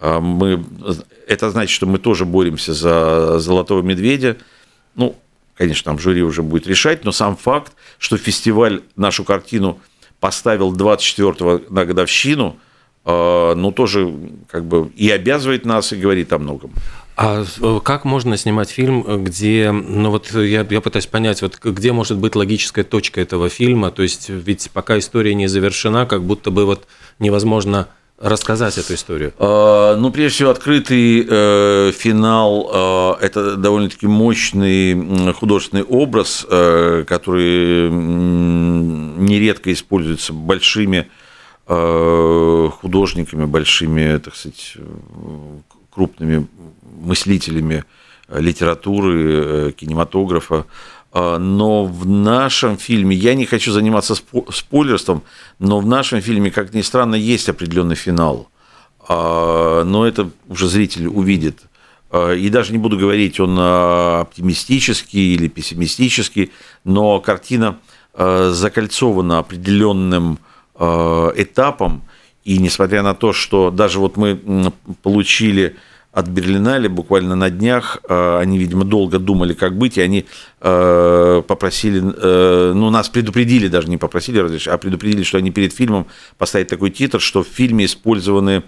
А 0.00 0.20
мы, 0.20 0.64
это 1.28 1.50
значит, 1.50 1.74
что 1.74 1.86
мы 1.86 1.98
тоже 1.98 2.24
боремся 2.24 2.74
за 2.74 3.38
«Золотого 3.38 3.82
медведя». 3.82 4.36
Ну, 4.96 5.16
конечно, 5.56 5.92
там 5.92 6.00
жюри 6.00 6.22
уже 6.22 6.42
будет 6.42 6.66
решать, 6.66 7.04
но 7.04 7.12
сам 7.12 7.36
факт, 7.36 7.72
что 7.98 8.16
фестиваль 8.16 8.82
нашу 8.96 9.22
картину 9.22 9.78
поставил 10.18 10.74
24-го 10.74 11.72
на 11.72 11.84
годовщину, 11.84 12.58
э, 13.04 13.54
ну, 13.56 13.70
тоже 13.70 14.12
как 14.48 14.64
бы 14.64 14.90
и 14.96 15.10
обязывает 15.10 15.64
нас, 15.64 15.92
и 15.92 15.96
говорит 15.96 16.32
о 16.32 16.38
многом. 16.38 16.72
А 17.20 17.44
э, 17.60 17.80
как 17.82 18.04
можно 18.04 18.36
снимать 18.36 18.70
фильм, 18.70 19.24
где, 19.24 19.72
ну 19.72 20.10
вот 20.10 20.30
я, 20.34 20.64
я 20.70 20.80
пытаюсь 20.80 21.08
понять, 21.08 21.42
вот 21.42 21.58
где 21.60 21.90
может 21.90 22.16
быть 22.16 22.36
логическая 22.36 22.84
точка 22.84 23.20
этого 23.20 23.48
фильма, 23.48 23.90
то 23.90 24.04
есть 24.04 24.28
ведь 24.28 24.70
пока 24.72 24.96
история 25.00 25.34
не 25.34 25.48
завершена, 25.48 26.06
как 26.06 26.22
будто 26.22 26.52
бы 26.52 26.64
вот 26.64 26.86
невозможно 27.18 27.88
рассказать 28.20 28.78
эту 28.78 28.94
историю? 28.94 29.32
А, 29.40 29.96
ну, 29.96 30.12
прежде 30.12 30.36
всего, 30.36 30.50
открытый 30.50 31.26
э, 31.28 31.90
финал 31.92 32.70
э,– 32.72 33.14
это 33.24 33.56
довольно-таки 33.56 34.06
мощный 34.06 35.32
художественный 35.32 35.82
образ, 35.82 36.46
э, 36.48 37.04
который 37.04 37.90
нередко 37.90 39.72
используется 39.72 40.32
большими 40.32 41.08
э, 41.66 42.68
художниками, 42.80 43.44
большими, 43.44 44.18
так 44.18 44.36
сказать, 44.36 44.76
крупными 45.98 46.46
мыслителями 47.00 47.84
э, 48.28 48.40
литературы, 48.40 49.14
э, 49.16 49.72
кинематографа. 49.72 50.64
А, 51.12 51.38
но 51.38 51.84
в 51.86 52.06
нашем 52.06 52.76
фильме, 52.76 53.16
я 53.16 53.34
не 53.34 53.46
хочу 53.46 53.72
заниматься 53.72 54.14
спойлерством, 54.14 55.22
но 55.58 55.80
в 55.80 55.86
нашем 55.86 56.20
фильме, 56.20 56.52
как 56.52 56.72
ни 56.72 56.82
странно, 56.82 57.16
есть 57.16 57.48
определенный 57.48 57.96
финал. 57.96 58.48
А, 59.08 59.82
но 59.82 60.06
это 60.06 60.30
уже 60.48 60.68
зритель 60.68 61.08
увидит. 61.08 61.62
А, 62.12 62.32
и 62.32 62.48
даже 62.48 62.70
не 62.72 62.78
буду 62.78 62.96
говорить, 62.96 63.40
он 63.40 63.58
оптимистический 63.58 65.34
или 65.34 65.48
пессимистический, 65.48 66.52
но 66.84 67.20
картина 67.20 67.78
закольцована 68.14 69.38
определенным 69.38 70.38
этапом, 70.74 72.02
И 72.48 72.56
несмотря 72.56 73.02
на 73.02 73.14
то, 73.14 73.34
что 73.34 73.70
даже 73.70 73.98
вот 73.98 74.16
мы 74.16 74.72
получили 75.02 75.76
от 76.12 76.28
Берлинале 76.28 76.88
буквально 76.88 77.36
на 77.36 77.50
днях. 77.50 77.98
Э, 78.08 78.38
они, 78.40 78.58
видимо, 78.58 78.86
долго 78.86 79.18
думали, 79.18 79.52
как 79.52 79.76
быть, 79.76 79.98
и 79.98 80.00
они 80.00 80.24
э, 80.62 81.42
попросили, 81.46 82.00
э, 82.02 82.72
ну, 82.74 82.88
нас 82.88 83.10
предупредили, 83.10 83.68
даже 83.68 83.90
не 83.90 83.98
попросили 83.98 84.38
разрешить, 84.38 84.68
а 84.68 84.78
предупредили, 84.78 85.24
что 85.24 85.36
они 85.36 85.50
перед 85.50 85.74
фильмом 85.74 86.06
поставят 86.38 86.68
такой 86.68 86.88
титр, 86.90 87.20
что 87.20 87.42
в 87.42 87.48
фильме 87.48 87.84
использованы 87.84 88.62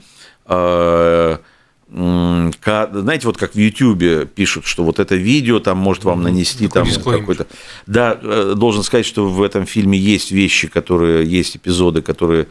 знаете, 1.93 3.27
вот 3.27 3.37
как 3.37 3.55
в 3.55 3.59
Ютьюбе 3.59 4.27
пишут, 4.27 4.65
что 4.65 4.85
вот 4.85 4.99
это 4.99 5.15
видео 5.15 5.61
там 5.61 5.79
может 5.79 6.05
вам 6.05 6.23
нанести 6.23 6.67
там 6.67 6.89
какой-то... 6.89 7.47
Да, 7.87 8.15
должен 8.55 8.83
сказать, 8.83 9.07
что 9.07 9.29
в 9.29 9.43
этом 9.43 9.67
фильме 9.67 9.99
есть 9.99 10.33
вещи, 10.33 10.67
которые, 10.69 11.25
есть 11.25 11.57
эпизоды, 11.57 12.03
которые 12.03 12.47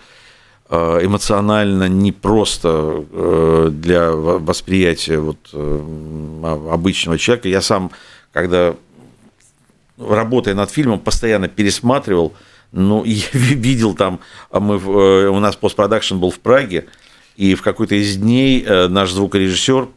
эмоционально 0.70 1.90
не 1.90 2.12
просто 2.12 3.04
э, 3.12 3.70
для 3.72 4.12
восприятия 4.12 5.18
вот 5.18 5.50
э, 5.52 6.68
обычного 6.72 7.18
человека. 7.18 7.50
Я 7.50 7.62
сам, 7.62 7.92
когда 8.32 8.76
работая 9.98 10.54
над 10.54 10.70
фильмом, 10.70 11.00
постоянно 11.00 11.48
пересматривал, 11.48 12.34
ну, 12.72 13.04
я 13.04 13.26
видел 13.34 13.96
там, 13.96 14.20
а 14.52 14.60
мы, 14.60 14.78
у 15.30 15.40
нас 15.40 15.56
постпродакшн 15.56 16.18
был 16.18 16.30
в 16.30 16.40
Праге, 16.40 16.86
и 17.36 17.56
в 17.56 17.64
какой-то 17.64 17.96
из 17.96 18.18
дней 18.18 18.64
наш 18.90 19.12
звукорежиссер 19.12 19.88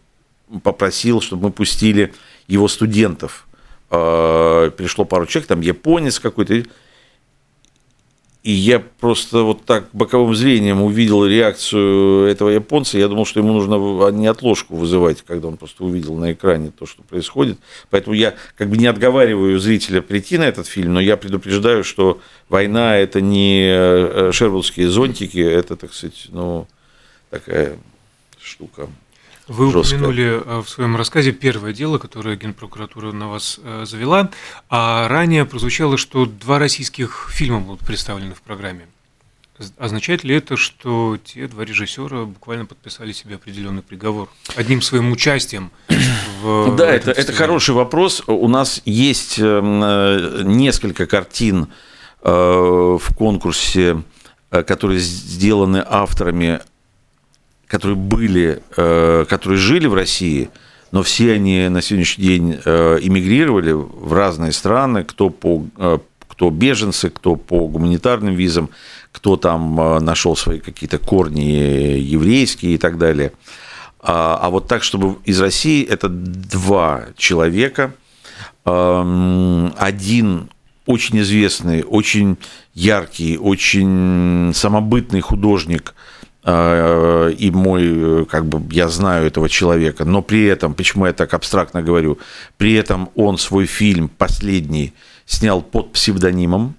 попросил, 0.63 1.21
чтобы 1.21 1.49
мы 1.49 1.51
пустили 1.53 2.15
его 2.47 2.69
студентов. 2.69 3.47
Пришло 3.89 5.05
пару 5.05 5.27
человек, 5.27 5.49
там 5.49 5.61
японец 5.61 6.21
какой-то, 6.21 6.63
и 8.43 8.51
я 8.51 8.81
просто 8.81 9.43
вот 9.43 9.65
так 9.65 9.89
боковым 9.93 10.35
зрением 10.35 10.83
увидел 10.83 11.25
реакцию 11.25 12.27
этого 12.27 12.49
японца. 12.49 12.99
Я 12.99 13.07
думал, 13.07 13.25
что 13.25 13.39
ему 13.39 13.53
нужно 13.53 14.11
не 14.11 14.27
отложку 14.27 14.75
вызывать, 14.75 15.23
когда 15.23 15.47
он 15.47 15.57
просто 15.57 15.85
увидел 15.85 16.17
на 16.17 16.33
экране 16.33 16.73
то, 16.77 16.85
что 16.85 17.03
происходит. 17.03 17.59
Поэтому 17.91 18.15
я 18.15 18.35
как 18.57 18.69
бы 18.69 18.77
не 18.77 18.87
отговариваю 18.87 19.61
зрителя 19.61 20.03
прийти 20.03 20.39
на 20.39 20.45
этот 20.45 20.67
фильм, 20.67 20.95
но 20.95 21.01
я 21.01 21.17
предупреждаю, 21.17 21.85
что 21.85 22.21
война– 22.49 22.97
это 22.99 23.21
не 23.21 23.69
э, 23.69 24.31
шервудские 24.33 24.89
зонтики, 24.89 25.39
это, 25.39 25.77
так 25.77 25.95
сказать, 25.95 26.27
ну, 26.31 26.67
такая 27.31 27.79
штука 28.41 28.89
вы 29.49 29.71
жестко. 29.71 29.95
упомянули 29.95 30.43
э, 30.45 30.63
в 30.65 30.69
своем 30.69 30.97
рассказе 30.97 31.33
первое 31.33 31.73
дело, 31.73 31.99
которое 31.99 32.37
Генпрокуратура 32.37 33.13
на 33.13 33.29
вас 33.29 33.59
э, 33.63 33.85
завела, 33.87 34.31
а 34.69 35.09
ранее 35.09 35.45
прозвучало, 35.45 35.97
что 35.97 36.27
два 36.27 36.59
российских 36.59 37.29
фильма 37.33 37.61
будут 37.61 37.81
представлены 37.81 38.35
в 38.35 38.43
программе. 38.43 38.87
Означает 39.79 40.25
ли 40.25 40.35
это, 40.35 40.57
что 40.57 41.19
те 41.23 41.47
два 41.47 41.65
режиссера 41.65 42.25
буквально 42.25 42.67
подписали 42.67 43.13
себе 43.13 43.37
определенный 43.37 43.83
приговор 43.83 44.29
одним 44.57 44.83
своим 44.83 45.13
участием 45.13 45.71
в 46.41 46.75
Да, 46.77 46.91
это, 46.91 47.13
это 47.13 47.33
хороший 47.33 47.75
вопрос. 47.75 48.23
У 48.27 48.49
нас 48.49 48.83
есть 48.85 49.37
э, 49.39 50.43
несколько 50.45 51.07
картин 51.07 51.69
в 52.25 53.03
конкурсе, 53.17 54.01
которые 54.49 55.01
сделаны 55.01 55.85
авторами 55.85 56.61
которые 57.73 57.97
были, 57.97 58.63
э, 58.77 59.25
которые 59.27 59.59
жили 59.59 59.87
в 59.87 59.95
России, 59.95 60.51
но 60.91 61.03
все 61.03 61.33
они 61.33 61.71
на 61.71 61.81
сегодняшний 61.81 62.25
день 62.25 62.61
э, 62.63 62.99
эмигрировали 63.01 63.73
в 63.73 64.13
разные 64.13 64.53
страны, 64.53 65.05
кто 65.05 65.31
по 65.31 65.65
э, 65.79 65.99
кто 66.29 66.51
беженцы, 66.51 67.09
кто 67.09 67.37
по 67.37 67.67
гуманитарным 67.69 68.35
визам, 68.35 68.69
кто 69.11 69.37
там 69.37 70.05
нашел 70.05 70.37
свои 70.37 70.59
какие-то 70.61 70.99
корни 70.99 71.41
еврейские 71.99 72.75
и 72.75 72.79
так 72.79 72.99
далее. 72.99 73.33
А, 74.01 74.39
а 74.43 74.51
вот 74.51 74.67
так, 74.67 74.83
чтобы 74.83 75.17
из 75.25 75.41
России 75.41 75.85
это 75.85 76.09
два 76.09 77.05
человека. 77.17 77.95
Эм, 78.65 79.73
один 79.79 80.51
очень 80.87 81.21
известный, 81.21 81.85
очень 81.85 82.37
яркий, 82.75 83.39
очень 83.39 84.53
самобытный 84.55 85.23
художник– 85.23 85.95
и 86.45 87.51
мой, 87.53 88.27
как 88.27 88.47
бы, 88.47 88.61
я 88.75 88.89
знаю 88.89 89.27
этого 89.27 89.49
человека, 89.49 90.05
но 90.05 90.23
при 90.23 90.45
этом, 90.45 90.75
почему 90.75 91.07
я 91.07 91.13
так 91.13 91.35
абстрактно 91.35 91.83
говорю, 91.83 92.19
при 92.57 92.75
этом 92.75 93.11
он 93.15 93.39
свой 93.39 93.67
фильм 93.67 94.09
последний 94.09 94.93
снял 95.25 95.63
под 95.63 95.93
псевдонимом, 95.93 96.75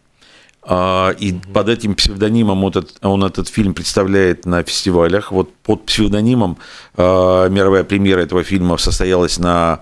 а, 0.65 1.11
и 1.11 1.33
под 1.53 1.69
этим 1.69 1.95
псевдонимом 1.95 2.63
он 2.63 2.71
этот, 2.71 2.97
он 3.01 3.23
этот 3.23 3.49
фильм 3.49 3.73
представляет 3.73 4.45
на 4.45 4.63
фестивалях. 4.63 5.31
Вот 5.31 5.53
под 5.55 5.85
псевдонимом 5.85 6.57
а, 6.95 7.49
мировая 7.49 7.83
премьера 7.83 8.21
этого 8.21 8.43
фильма 8.43 8.77
состоялась 8.77 9.37
на 9.37 9.79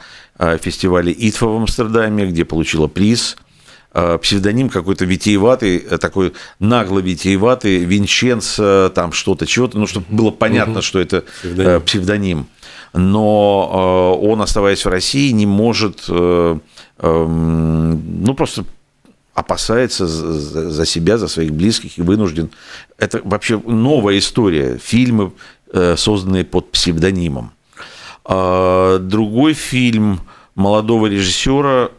фестивале 0.59 1.13
ИТФА 1.15 1.45
в 1.45 1.55
Амстердаме, 1.57 2.25
где 2.25 2.45
получила 2.45 2.87
приз– 2.87 3.37
Э, 3.50 3.50
псевдоним 3.93 4.69
какой-то 4.69 5.06
витиеватый, 5.06 5.77
э, 5.77 5.97
такой 5.97 6.34
нагло 6.60 6.99
витиеватый, 6.99 7.80
Винченц, 7.80 8.56
там 8.93 9.12
что-то, 9.12 9.45
чего-то, 9.45 9.77
ну, 9.77 9.88
чтобы 9.88 10.06
было 10.10 10.32
понятно, 10.32 10.75
угу. 10.75 10.82
что 10.82 10.99
это 10.99 11.23
псевдоним. 11.41 11.82
псевдоним. 11.82 12.47
Но 12.93 14.19
он, 14.21 14.41
оставаясь 14.41 14.84
в 14.84 14.89
России, 14.89 15.32
не 15.32 15.45
может, 15.45 16.10
эм, 16.10 16.62
ну, 16.99 18.34
просто 18.34 18.65
опасается 19.34 20.08
за 20.08 20.86
себя, 20.86 21.17
за 21.17 21.27
своих 21.27 21.54
близких 21.54 21.97
и 21.97 22.01
вынужден. 22.01 22.49
Это 22.97 23.21
вообще 23.23 23.60
новая 23.60 24.17
история. 24.17 24.77
Фильмы, 24.77 25.32
э, 25.73 25.95
созданные 25.97 26.43
под 26.43 26.71
псевдонимом. 26.71 27.51
А 28.25 28.99
другой 28.99 29.54
фильм 29.54 30.21
молодого 30.56 31.08
режиссера 31.08 31.91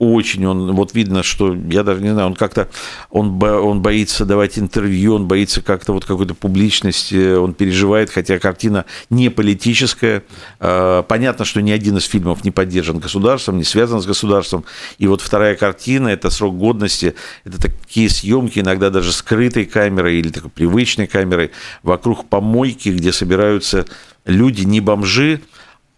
очень 0.00 0.46
он, 0.46 0.72
вот 0.72 0.94
видно, 0.94 1.22
что, 1.22 1.54
я 1.54 1.82
даже 1.82 2.00
не 2.00 2.10
знаю, 2.10 2.28
он 2.28 2.34
как-то, 2.34 2.70
он, 3.10 3.40
он 3.42 3.82
боится 3.82 4.24
давать 4.24 4.58
интервью, 4.58 5.14
он 5.14 5.28
боится 5.28 5.60
как-то 5.60 5.92
вот 5.92 6.06
какой-то 6.06 6.34
публичности, 6.34 7.34
он 7.34 7.52
переживает, 7.52 8.08
хотя 8.08 8.38
картина 8.38 8.86
не 9.10 9.28
политическая. 9.28 10.24
А, 10.58 11.02
понятно, 11.02 11.44
что 11.44 11.60
ни 11.60 11.70
один 11.70 11.98
из 11.98 12.06
фильмов 12.06 12.44
не 12.44 12.50
поддержан 12.50 12.98
государством, 12.98 13.58
не 13.58 13.64
связан 13.64 14.00
с 14.00 14.06
государством. 14.06 14.64
И 14.96 15.06
вот 15.06 15.20
вторая 15.20 15.54
картина, 15.54 16.08
это 16.08 16.30
срок 16.30 16.56
годности, 16.56 17.14
это 17.44 17.60
такие 17.60 18.08
съемки, 18.08 18.60
иногда 18.60 18.88
даже 18.88 19.12
скрытой 19.12 19.66
камерой 19.66 20.18
или 20.18 20.30
такой 20.30 20.50
привычной 20.50 21.08
камерой, 21.08 21.50
вокруг 21.82 22.26
помойки, 22.26 22.88
где 22.88 23.12
собираются 23.12 23.84
люди, 24.24 24.62
не 24.62 24.80
бомжи, 24.80 25.42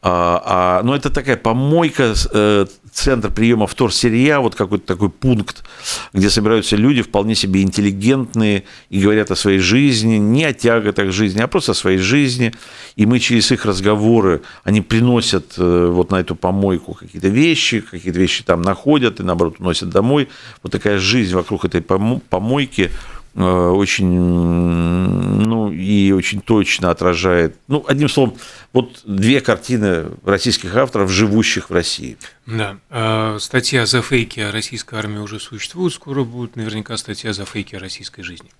а, 0.05 0.43
а, 0.45 0.83
ну, 0.83 0.95
это 0.95 1.11
такая 1.11 1.37
помойка, 1.37 2.15
э, 2.33 2.67
центр 2.93 3.31
приема 3.31 3.69
вторсырья, 3.69 4.41
вот 4.41 4.57
какой-то 4.57 4.85
такой 4.85 5.11
пункт, 5.11 5.65
где 6.13 6.29
собираются 6.29 6.75
люди 6.75 7.03
вполне 7.03 7.37
себе 7.37 7.63
интеллигентные 7.63 8.65
и 8.91 9.01
говорят 9.01 9.31
о 9.31 9.37
своей 9.37 9.61
жизни, 9.61 10.17
не 10.17 10.45
о 10.45 10.53
тяготах 10.53 11.13
жизни, 11.13 11.41
а 11.41 11.47
просто 11.47 11.71
о 11.71 11.75
своей 11.77 11.99
жизни. 11.99 12.53
И 12.97 13.07
мы 13.07 13.21
через 13.21 13.53
их 13.53 13.65
разговоры, 13.65 14.43
они 14.65 14.81
приносят 14.81 15.55
э, 15.57 15.87
вот 15.87 16.11
на 16.11 16.17
эту 16.17 16.35
помойку 16.35 16.95
какие-то 16.95 17.29
вещи, 17.29 17.81
какие-то 17.81 18.19
вещи 18.19 18.43
там 18.43 18.61
находят 18.61 19.21
и, 19.21 19.23
наоборот, 19.23 19.61
уносят 19.61 19.91
домой. 19.91 20.29
Вот 20.65 20.73
такая 20.73 20.99
жизнь 20.99 21.33
вокруг 21.33 21.65
этой 21.65 21.81
помойки– 21.81 22.91
очень, 23.35 24.11
ну, 24.11 25.73
и 25.73 26.13
очень 26.13 26.41
точно 26.41 26.91
отражает, 26.91 27.57
ну, 27.67 27.85
одним 27.89 28.09
словом, 28.09 28.37
вот 28.73 29.01
две 29.05 29.41
картины 29.41 30.07
российских 30.25 30.77
авторов, 30.77 31.11
живущих 31.11 31.71
в 31.71 31.73
России. 31.73 32.19
Да, 32.47 32.77
э, 32.91 33.39
статья 33.41 33.87
за 33.87 34.03
фейки 34.03 34.41
о 34.41 34.53
российской 34.53 34.99
армии 34.99 35.19
уже 35.19 35.41
существует, 35.41 35.95
скоро 35.95 36.25
будет 36.25 36.57
наверняка 36.57 36.97
статья 36.97 37.33
за 37.33 37.45
фейки 37.47 37.75
о 37.75 37.79
российской 37.79 38.23
жизни. 38.23 38.51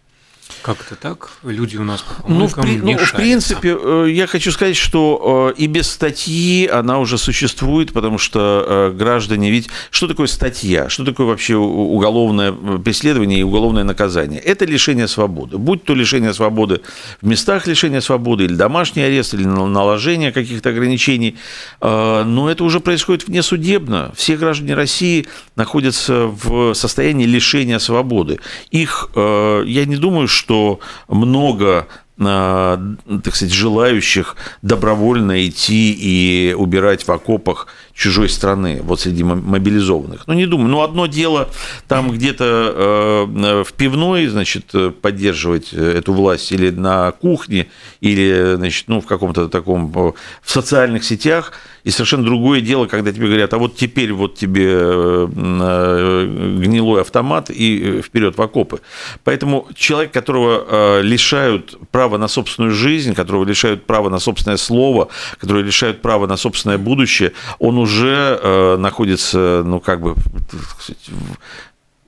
Как 0.63 0.81
это 0.81 0.95
так? 0.95 1.31
Люди 1.43 1.77
у 1.77 1.83
нас 1.83 2.03
по 2.03 2.29
ну, 2.31 2.47
в, 2.47 2.55
при, 2.55 2.77
ну, 2.77 2.97
в 2.97 3.13
принципе, 3.13 3.77
э, 3.77 4.07
я 4.11 4.29
хочу 4.29 4.53
сказать, 4.53 4.77
что 4.77 5.53
э, 5.57 5.61
и 5.61 5.67
без 5.67 5.91
статьи 5.91 6.69
она 6.69 7.01
уже 7.01 7.19
существует, 7.19 7.93
потому 7.93 8.17
что 8.17 8.65
э, 8.67 8.97
граждане 8.97 9.51
ведь... 9.51 9.69
Что 9.91 10.07
такое 10.07 10.29
статья? 10.29 10.89
Что 10.89 11.05
такое 11.05 11.27
вообще 11.27 11.57
уголовное 11.57 12.53
преследование 12.53 13.41
и 13.41 13.43
уголовное 13.43 13.83
наказание? 13.83 14.39
Это 14.39 14.65
лишение 14.65 15.09
свободы. 15.09 15.59
Будь 15.59 15.83
то 15.83 15.95
лишение 15.95 16.33
свободы 16.33 16.81
в 17.21 17.27
местах 17.27 17.67
лишения 17.67 18.01
свободы, 18.01 18.45
или 18.45 18.55
домашний 18.55 19.03
арест, 19.03 19.35
или 19.35 19.45
наложение 19.45 20.31
каких-то 20.31 20.69
ограничений. 20.69 21.37
Но 21.81 22.49
это 22.51 22.63
уже 22.63 22.79
происходит 22.79 23.27
внесудебно. 23.27 24.13
Все 24.15 24.37
граждане 24.37 24.75
России 24.75 25.27
находятся 25.57 26.27
в 26.27 26.75
состоянии 26.75 27.27
лишения 27.27 27.79
свободы. 27.79 28.39
Их, 28.71 29.09
я 29.17 29.85
не 29.87 29.97
думаю, 29.97 30.29
что 30.29 30.52
что 30.53 30.81
много 31.09 31.87
а, 32.21 32.79
так 33.25 33.35
сказать, 33.35 33.55
желающих 33.55 34.37
добровольно 34.61 35.47
идти 35.49 35.97
и 35.99 36.53
убирать 36.53 37.09
в 37.09 37.11
окопах 37.11 37.69
чужой 37.95 38.29
страны, 38.29 38.81
вот 38.83 39.01
среди 39.01 39.23
мобилизованных. 39.25 40.27
Ну, 40.27 40.35
не 40.35 40.47
думаю. 40.47 40.69
Ну, 40.69 40.83
одно 40.83 41.07
дело 41.07 41.49
там 41.89 42.11
где-то 42.11 42.45
э, 42.45 43.63
в 43.65 43.73
пивной, 43.75 44.27
значит, 44.27 44.73
поддерживать 45.01 45.73
эту 45.73 46.13
власть 46.13 46.53
или 46.53 46.71
на 46.71 47.13
кухне, 47.13 47.69
или, 48.01 48.55
значит, 48.57 48.89
ну, 48.89 49.01
в 49.01 49.07
каком-то 49.07 49.49
таком, 49.49 49.91
в 49.91 50.15
социальных 50.45 51.05
сетях– 51.05 51.53
и 51.85 51.91
совершенно 51.91 52.25
другое 52.25 52.61
дело, 52.61 52.87
когда 52.87 53.13
тебе 53.13 53.27
говорят, 53.27 53.53
а 53.55 53.59
вот 53.59 53.77
теперь 53.77 54.13
вот 54.13 54.37
тебе 54.37 54.69
э, 54.71 55.29
э, 55.35 56.57
гнилой 56.59 57.01
автомат 57.01 57.51
и 57.51 57.99
э, 57.99 58.03
вперед 58.03 58.39
в 58.39 58.43
окопы. 58.43 58.81
Поэтому 59.25 59.67
человек, 59.75 60.13
которого 60.13 61.01
лишают 61.01 61.77
права 61.91 62.19
на 62.19 62.29
собственную 62.29 62.73
жизнь, 62.73 63.15
которого 63.15 63.45
лишают 63.45 63.85
права 63.85 64.11
на 64.11 64.21
собственное 64.21 64.59
слово, 64.59 65.09
которого 65.39 65.63
лишают 65.63 66.03
права 66.03 66.27
на 66.27 66.37
собственное 66.37 66.79
будущее, 66.79 67.33
он 67.59 67.79
уже 67.83 68.77
находится, 68.79 69.63
ну, 69.65 69.81
как 69.81 70.01
бы, 70.01 70.15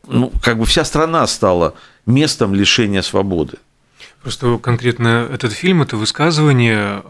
ну, 0.06 0.32
как 0.42 0.58
бы 0.58 0.64
вся 0.64 0.84
страна 0.84 1.26
стала 1.26 1.74
местом 2.06 2.54
лишения 2.54 3.02
свободы. 3.02 3.58
Просто 4.22 4.56
конкретно 4.58 5.28
этот 5.30 5.52
фильм, 5.52 5.82
это 5.82 5.96
высказывание 5.96 7.02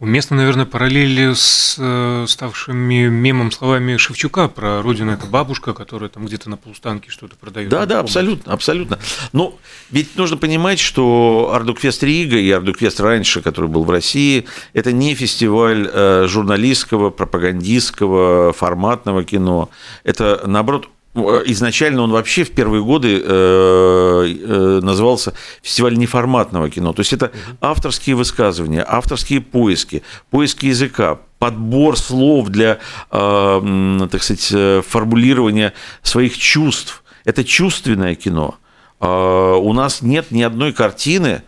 Уместно, 0.00 0.36
наверное, 0.36 0.64
параллели 0.64 1.34
с 1.34 1.76
э, 1.78 2.24
ставшими 2.26 3.08
мемом 3.08 3.52
словами 3.52 3.98
Шевчука 3.98 4.48
про 4.48 4.80
родину 4.80 5.12
это 5.12 5.26
бабушка, 5.26 5.74
которая 5.74 6.08
там 6.08 6.24
где-то 6.24 6.48
на 6.48 6.56
полустанке 6.56 7.10
что-то 7.10 7.36
продает. 7.36 7.68
Да, 7.68 7.84
да, 7.84 8.00
абсолютно, 8.00 8.50
абсолютно. 8.54 8.98
Но 9.34 9.58
ведь 9.90 10.16
нужно 10.16 10.38
понимать, 10.38 10.78
что 10.78 11.50
Ардукфест 11.52 12.02
Рига 12.02 12.38
и 12.38 12.50
Ардукфест 12.50 12.98
раньше, 12.98 13.42
который 13.42 13.68
был 13.68 13.84
в 13.84 13.90
России, 13.90 14.46
это 14.72 14.90
не 14.90 15.14
фестиваль 15.14 15.86
э, 15.92 16.24
журналистского, 16.26 17.10
пропагандистского, 17.10 18.54
форматного 18.54 19.22
кино. 19.22 19.68
Это, 20.02 20.40
наоборот, 20.46 20.88
изначально 21.14 22.02
он 22.02 22.10
вообще 22.12 22.44
в 22.44 22.52
первые 22.52 22.84
годы 22.84 23.20
э, 23.22 23.24
э, 23.24 24.80
назывался 24.82 25.32
фестиваль 25.62 25.98
неформатного 25.98 26.70
кино. 26.70 26.92
То 26.92 27.00
есть 27.00 27.12
это 27.12 27.32
авторские 27.60 28.14
высказывания, 28.14 28.84
авторские 28.86 29.40
поиски, 29.40 30.04
поиски 30.30 30.66
языка, 30.66 31.18
подбор 31.38 31.98
слов 31.98 32.48
для, 32.48 32.78
э, 33.10 33.98
так 34.10 34.22
сказать, 34.22 34.86
формулирования 34.86 35.72
своих 36.02 36.38
чувств. 36.38 37.02
Это 37.24 37.42
чувственное 37.44 38.14
кино. 38.14 38.54
У 39.00 39.72
нас 39.72 40.02
нет 40.02 40.30
ни 40.30 40.42
одной 40.42 40.74
картины, 40.74 41.42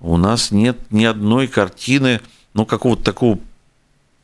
у 0.00 0.16
нас 0.16 0.50
нет 0.50 0.76
ни 0.90 1.04
одной 1.04 1.46
картины, 1.46 2.20
ну, 2.52 2.66
какого-то 2.66 3.04
такого 3.04 3.38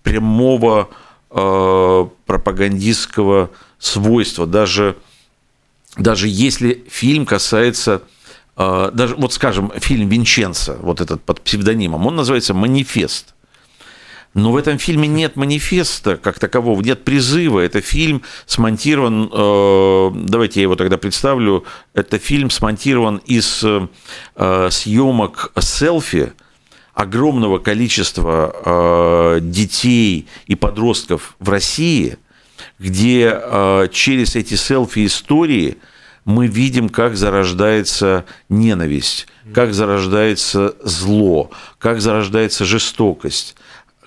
прямого 0.02 0.88
пропагандистского 1.28 3.50
свойства, 3.80 4.46
даже, 4.46 4.96
даже 5.96 6.28
если 6.28 6.84
фильм 6.88 7.26
касается 7.26 8.02
а, 8.62 8.90
даже, 8.90 9.16
вот 9.16 9.32
скажем, 9.32 9.72
фильм 9.76 10.08
Винченца, 10.10 10.76
вот 10.82 11.00
этот 11.00 11.22
под 11.22 11.40
псевдонимом, 11.40 12.06
он 12.06 12.14
называется 12.14 12.52
«Манифест». 12.52 13.34
Но 14.34 14.52
в 14.52 14.56
этом 14.56 14.78
фильме 14.78 15.08
нет 15.08 15.34
манифеста 15.34 16.16
как 16.16 16.38
такового, 16.38 16.80
нет 16.82 17.02
призыва. 17.02 17.58
Это 17.58 17.80
фильм 17.80 18.22
смонтирован, 18.46 19.28
э, 19.32 20.10
давайте 20.14 20.60
я 20.60 20.62
его 20.62 20.76
тогда 20.76 20.98
представлю, 20.98 21.64
это 21.94 22.18
фильм 22.18 22.48
смонтирован 22.48 23.16
из 23.24 23.64
э, 23.64 24.68
съемок 24.70 25.52
селфи 25.58 26.32
огромного 26.94 27.58
количества 27.58 28.54
э, 28.64 29.38
детей 29.40 30.28
и 30.46 30.54
подростков 30.54 31.34
в 31.40 31.48
России– 31.48 32.18
где 32.78 33.32
э, 33.32 33.88
через 33.92 34.36
эти 34.36 34.54
селфи-истории 34.54 35.78
мы 36.24 36.46
видим, 36.46 36.88
как 36.88 37.16
зарождается 37.16 38.24
ненависть, 38.48 39.26
как 39.54 39.74
зарождается 39.74 40.74
зло, 40.82 41.50
как 41.78 42.00
зарождается 42.00 42.64
жестокость, 42.64 43.56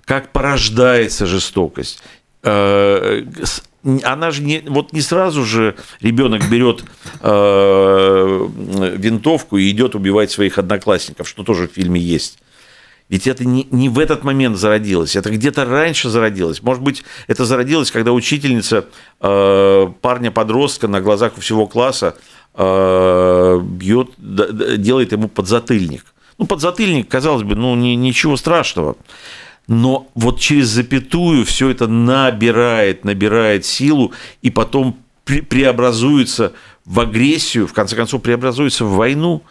как 0.06 0.32
порождается 0.32 1.26
жестокость. 1.26 2.02
Э, 2.44 3.24
она 4.04 4.32
же 4.32 4.42
не, 4.44 4.60
вот 4.60 4.94
не 4.94 5.02
сразу 5.02 5.44
же 5.44 5.76
ребенок 6.00 6.50
берет 6.50 6.84
э, 7.22 8.48
винтовку 8.98 9.58
и 9.58 9.70
идет 9.70 9.96
убивать 9.96 10.32
своих 10.32 10.58
одноклассников, 10.58 11.28
что 11.28 11.44
тоже 11.44 11.68
в 11.68 11.74
фильме 11.74 12.00
есть. 12.00 12.40
Ведь 13.14 13.28
это 13.28 13.46
не, 13.46 13.68
не 13.70 13.90
в 13.90 14.00
этот 14.00 14.24
момент 14.24 14.58
зародилось, 14.58 15.16
это 15.16 15.30
где-то 15.30 15.66
раньше 15.66 16.10
зародилось. 16.10 16.64
Может 16.64 16.82
быть, 16.82 17.04
это 17.28 17.46
зародилось, 17.46 17.92
когда 17.92 18.12
учительница 18.12 18.88
э, 19.22 19.88
парня-подростка 20.02 20.88
на 20.88 21.00
глазах 21.00 21.34
у 21.38 21.42
всего 21.42 21.68
класса 21.68 22.16
э, 22.56 23.60
бьет, 23.62 24.10
делает 24.18 25.12
ему 25.12 25.28
подзатыльник. 25.28 26.04
Ну, 26.40 26.48
подзатыльник, 26.48 27.08
казалось 27.08 27.44
бы, 27.44 27.54
ну, 27.54 27.76
не, 27.76 27.96
ничего 27.96 28.36
страшного. 28.36 28.96
Но 29.68 30.08
вот 30.16 30.40
через 30.40 30.70
запятую 30.70 31.46
все 31.46 31.70
это 31.70 31.86
набирает, 31.86 33.06
набирает 33.06 33.64
силу, 33.64 34.12
и 34.42 34.50
потом 34.50 34.98
преобразуется 35.24 36.54
в 36.84 37.00
агрессию, 37.00 37.68
в 37.68 37.74
конце 37.74 37.96
концов, 37.96 38.24
преобразуется 38.24 38.86
в 38.86 38.96
войну. 38.96 39.44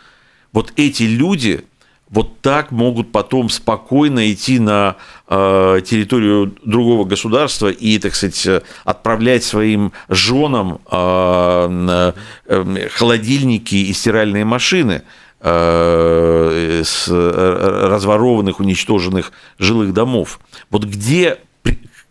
Вот 0.53 0.72
эти 0.75 1.05
люди, 1.05 1.64
вот 2.12 2.42
так 2.42 2.70
могут 2.70 3.11
потом 3.11 3.48
спокойно 3.48 4.31
идти 4.31 4.59
на 4.59 4.96
э, 5.29 5.81
территорию 5.85 6.55
другого 6.62 7.05
государства 7.07 7.68
и, 7.68 7.98
так 7.98 8.14
сказать, 8.14 8.62
отправлять 8.85 9.44
своим 9.44 9.92
женам 10.11 10.79
э, 10.90 12.12
э, 12.46 12.88
холодильники 12.90 13.77
и 13.77 13.92
стиральные 13.94 14.44
машины 14.44 15.03
с 15.44 17.09
разворованных, 17.09 18.61
уничтоженных 18.61 19.33
жилых 19.59 19.92
домов. 19.92 20.38
Вот 20.70 20.85
где, 20.85 21.38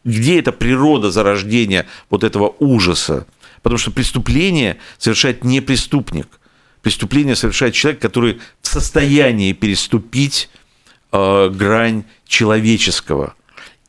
где 0.03 0.39
эта 0.39 0.51
природа 0.51 1.11
зарождения 1.11 1.85
вот 2.09 2.25
этого 2.25 2.53
ужаса? 2.59 3.25
Потому 3.61 3.77
что 3.77 3.91
преступление 3.91 4.79
совершает 4.97 5.45
не 5.45 5.61
преступник– 5.61 6.27
преступление 6.81 7.35
совершает 7.35 7.73
человек, 7.73 8.01
который 8.01 8.41
в 8.61 8.67
состоянии 8.67 9.53
переступить 9.53 10.49
э, 11.11 11.49
грань 11.49 12.03
человеческого. 12.27 13.35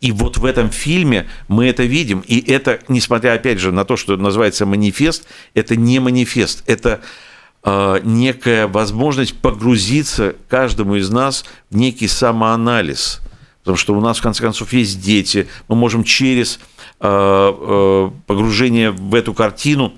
И 0.00 0.10
вот 0.10 0.36
в 0.36 0.44
этом 0.44 0.70
фильме 0.70 1.28
мы 1.46 1.66
это 1.66 1.84
видим. 1.84 2.24
И 2.26 2.40
это, 2.50 2.80
несмотря, 2.88 3.34
опять 3.34 3.60
же, 3.60 3.70
на 3.70 3.84
то, 3.84 3.96
что 3.96 4.16
называется 4.16 4.66
манифест, 4.66 5.26
это 5.54 5.76
не 5.76 6.00
манифест, 6.00 6.64
это 6.66 7.00
э, 7.62 8.00
некая 8.02 8.66
возможность 8.66 9.38
погрузиться 9.38 10.34
каждому 10.48 10.96
из 10.96 11.08
нас 11.08 11.44
в 11.70 11.76
некий 11.76 12.08
самоанализ. 12.08 13.20
Потому 13.60 13.76
что 13.76 13.94
у 13.94 14.00
нас, 14.00 14.18
в 14.18 14.22
конце 14.22 14.42
концов, 14.42 14.72
есть 14.72 15.00
дети. 15.00 15.46
Мы 15.68 15.76
можем 15.76 16.02
через 16.02 16.58
э, 16.98 17.08
э, 17.08 18.10
погружение 18.26 18.90
в 18.90 19.14
эту 19.14 19.34
картину 19.34 19.94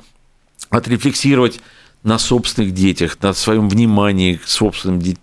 отрефлексировать 0.68 1.61
на 2.05 2.19
собственных 2.19 2.73
детях, 2.73 3.17
на 3.23 3.33
своем 3.33 3.69
внимании 3.69 4.35
к 4.35 4.47
собственным 4.47 5.01
детям. 5.01 5.23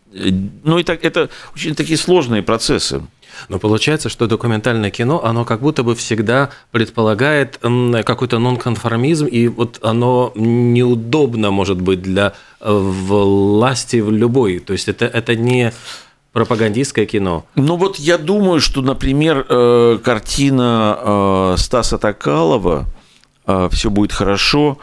Ну, 0.63 0.77
и 0.77 0.83
так, 0.83 1.05
это 1.05 1.29
очень 1.55 1.75
такие 1.75 1.97
сложные 1.97 2.43
процессы. 2.43 3.01
Но 3.49 3.59
получается, 3.59 4.09
что 4.09 4.27
документальное 4.27 4.89
кино, 4.89 5.23
оно 5.23 5.45
как 5.45 5.61
будто 5.61 5.83
бы 5.83 5.95
всегда 5.95 6.49
предполагает 6.71 7.59
какой-то 7.59 8.39
нонконформизм, 8.39 9.25
и 9.25 9.47
вот 9.47 9.79
оно 9.83 10.31
неудобно 10.35 11.51
может 11.51 11.79
быть 11.79 12.01
для 12.01 12.33
э, 12.59 12.71
власти 12.73 13.97
в 13.97 14.11
любой. 14.11 14.59
То 14.59 14.73
есть 14.73 14.89
это, 14.89 15.05
это 15.05 15.35
не 15.35 15.71
пропагандистское 16.33 17.05
кино. 17.05 17.45
Ну 17.55 17.75
вот 17.77 17.97
я 17.97 18.17
думаю, 18.17 18.59
что, 18.59 18.81
например, 18.81 19.45
э, 19.47 19.99
картина 20.03 20.97
э, 20.99 21.55
Стаса 21.57 21.97
Токалова 21.97 22.85
«Все 23.71 23.89
будет 23.89 24.13
хорошо», 24.13 24.77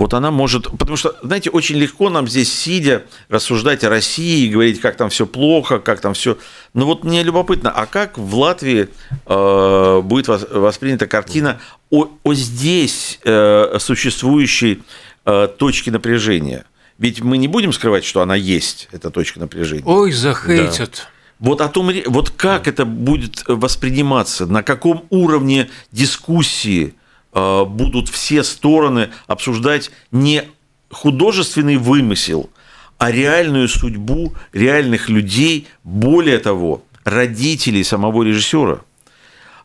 вот 0.00 0.14
она 0.14 0.30
может... 0.30 0.70
Потому 0.78 0.96
что, 0.96 1.14
знаете, 1.22 1.50
очень 1.50 1.76
легко 1.76 2.08
нам 2.10 2.26
здесь, 2.26 2.52
сидя, 2.52 3.04
рассуждать 3.28 3.84
о 3.84 3.90
России, 3.90 4.48
говорить, 4.48 4.80
как 4.80 4.96
там 4.96 5.10
все 5.10 5.26
плохо, 5.26 5.78
как 5.78 6.00
там 6.00 6.14
все... 6.14 6.38
Но 6.74 6.86
вот 6.86 7.04
мне 7.04 7.22
любопытно, 7.22 7.70
а 7.70 7.86
как 7.86 8.16
в 8.16 8.34
Латвии 8.36 8.88
э, 9.26 10.00
будет 10.02 10.28
воспринята 10.28 11.06
картина 11.06 11.60
о, 11.90 12.08
о 12.22 12.34
здесь 12.34 13.20
э, 13.24 13.76
существующей 13.78 14.82
э, 15.26 15.48
точке 15.58 15.90
напряжения? 15.90 16.64
Ведь 16.98 17.20
мы 17.20 17.38
не 17.38 17.48
будем 17.48 17.72
скрывать, 17.72 18.04
что 18.04 18.22
она 18.22 18.34
есть, 18.34 18.88
эта 18.92 19.10
точка 19.10 19.38
напряжения. 19.40 19.84
Ой, 19.84 20.12
захейтят. 20.12 20.90
Да. 20.90 21.46
Вот 21.46 21.60
о 21.60 21.68
том, 21.68 21.90
вот 22.06 22.30
как 22.30 22.68
это 22.68 22.84
будет 22.84 23.44
восприниматься, 23.46 24.46
на 24.46 24.62
каком 24.62 25.04
уровне 25.10 25.70
дискуссии 25.92 26.94
будут 27.32 28.08
все 28.08 28.42
стороны 28.42 29.10
обсуждать 29.26 29.90
не 30.10 30.44
художественный 30.90 31.76
вымысел, 31.76 32.50
а 32.98 33.10
реальную 33.10 33.68
судьбу 33.68 34.34
реальных 34.52 35.08
людей, 35.08 35.68
более 35.84 36.38
того, 36.38 36.82
родителей 37.04 37.84
самого 37.84 38.22
режиссера. 38.24 38.80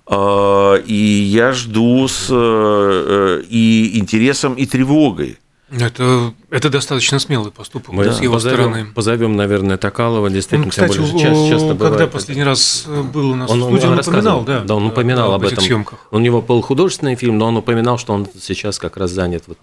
И 0.08 1.30
я 1.34 1.52
жду 1.52 2.08
с 2.08 2.30
и 2.32 3.92
интересом, 3.96 4.54
и 4.54 4.66
тревогой. 4.66 5.40
Это, 5.78 6.34
это 6.52 6.70
достаточно 6.70 7.20
смелый 7.20 7.52
поступок 7.52 7.94
Мы 7.94 8.10
с 8.12 8.22
его 8.22 8.36
позовем, 8.36 8.58
стороны. 8.58 8.86
Позовем, 8.94 9.36
наверное, 9.36 9.78
Такалова, 9.78 10.30
действительно, 10.30 10.66
Он, 10.66 10.70
кстати, 10.70 10.94
тем 10.94 11.06
более, 11.06 11.20
часто, 11.22 11.50
часто 11.50 11.68
когда 11.70 11.90
бывает 11.90 12.12
последний 12.12 12.42
это. 12.44 12.50
раз 12.52 12.86
был 12.88 13.32
у 13.32 13.36
нас 13.36 13.50
Он, 13.50 13.60
в 13.60 13.64
студии, 13.66 13.86
он 13.86 13.94
он 13.94 14.00
упоминал, 14.00 14.44
да, 14.44 14.60
да, 14.62 14.76
он 14.76 14.86
упоминал 14.86 15.34
об, 15.34 15.44
этих 15.44 15.54
этом. 15.54 15.64
съемках. 15.66 16.00
У 16.12 16.20
него 16.20 16.42
был 16.42 16.62
художественный 16.62 17.16
фильм, 17.16 17.38
но 17.38 17.48
он 17.48 17.58
упоминал, 17.58 17.98
что 17.98 18.14
он 18.14 18.28
сейчас 18.40 18.80
как 18.80 18.96
раз 18.96 19.12
занят 19.12 19.44
вот 19.48 19.58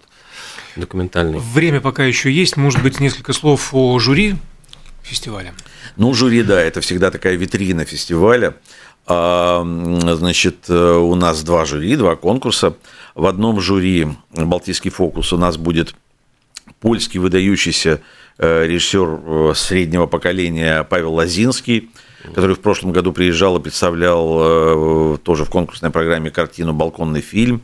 документальный. 0.75 1.39
Время 1.39 1.81
пока 1.81 2.03
еще 2.03 2.31
есть, 2.31 2.57
может 2.57 2.81
быть, 2.83 2.99
несколько 2.99 3.33
слов 3.33 3.69
о 3.73 3.97
жюри 3.99 4.35
фестиваля. 5.01 5.53
Ну, 5.97 6.13
жюри, 6.13 6.43
да, 6.43 6.61
это 6.61 6.81
всегда 6.81 7.11
такая 7.11 7.35
витрина 7.35 7.85
фестиваля. 7.85 8.55
А, 9.05 9.63
Значит, 10.15 10.69
э, 10.69 10.95
у 10.97 11.15
нас 11.15 11.43
два 11.43 11.65
жюри, 11.65 11.95
два 11.95 12.15
конкурса. 12.15 12.75
В 13.15 13.25
одном 13.25 13.59
жюри 13.59 14.07
«Балтийский 14.31 14.89
фокус» 14.89 15.33
у 15.33 15.37
нас 15.37 15.57
будет 15.57 15.93
польский 16.83 17.17
выдающийся 17.19 18.01
э, 18.37 18.67
режиссер 18.67 19.07
э, 19.25 19.53
среднего 19.55 20.05
поколения 20.05 20.83
Павел 20.83 21.13
Лазинский, 21.13 21.89
который 22.35 22.55
в 22.55 22.59
прошлом 22.59 22.91
году 22.91 23.13
приезжал 23.13 23.57
и 23.57 23.61
представлял 23.61 25.17
тоже 25.19 25.45
в 25.45 25.49
конкурсной 25.49 25.91
программе 25.91 26.29
картину 26.29 26.73
«Балконный 26.73 27.21
фильм». 27.21 27.61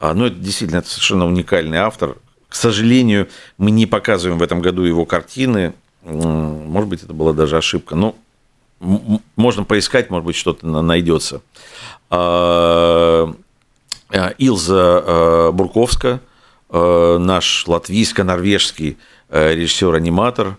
А, 0.00 0.14
Ну, 0.14 0.26
это 0.26 0.34
действительно 0.36 0.78
это 0.78 0.88
совершенно 0.88 1.26
уникальный 1.26 1.78
автор. 1.78 2.16
К 2.48 2.54
сожалению, 2.56 3.28
мы 3.58 3.70
не 3.70 3.86
показываем 3.86 4.38
в 4.38 4.42
этом 4.42 4.60
году 4.60 4.82
его 4.82 5.04
картины. 5.06 5.74
Может 6.02 6.88
быть, 6.90 7.02
это 7.04 7.12
была 7.14 7.32
даже 7.32 7.56
ошибка. 7.56 7.94
Но 7.96 8.14
м- 8.80 9.20
можно 9.36 9.62
поискать, 9.64 10.10
может 10.10 10.24
быть, 10.26 10.36
что-то 10.36 10.66
на- 10.66 10.82
найдется. 10.82 11.40
А, 12.10 13.32
Илза 14.38 15.02
э, 15.06 15.50
Бурковска, 15.52 16.08
э, 16.08 16.18
наш 16.70 17.64
латвийско-норвежский 17.66 18.98
э, 19.28 19.54
режиссер-аниматор, 19.54 20.56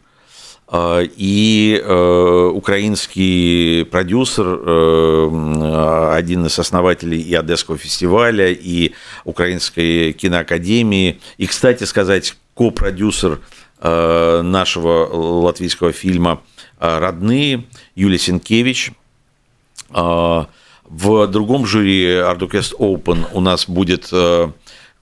а, 0.69 1.01
и 1.01 1.81
э, 1.81 2.51
украинский 2.53 3.85
продюсер, 3.85 4.45
э, 4.45 6.11
один 6.13 6.45
из 6.45 6.59
основателей 6.59 7.21
и 7.21 7.33
Одесского 7.33 7.77
фестиваля, 7.77 8.51
и 8.51 8.91
Украинской 9.23 10.11
киноакадемии, 10.11 11.21
и, 11.37 11.47
кстати 11.47 11.85
сказать, 11.85 12.35
ко-продюсер 12.53 13.39
э, 13.79 14.41
нашего 14.41 15.07
латвийского 15.41 15.93
фильма 15.93 16.41
э, 16.79 16.99
«Родные» 16.99 17.63
Юлия 17.95 18.19
Сенкевич. 18.19 18.91
В 20.89 21.27
другом 21.27 21.65
жюри 21.65 22.15
Ardukest 22.15 22.77
Open 22.79 23.25
у 23.33 23.41
нас 23.41 23.67
будет 23.67 24.07
э, 24.11 24.15
э, 24.15 24.51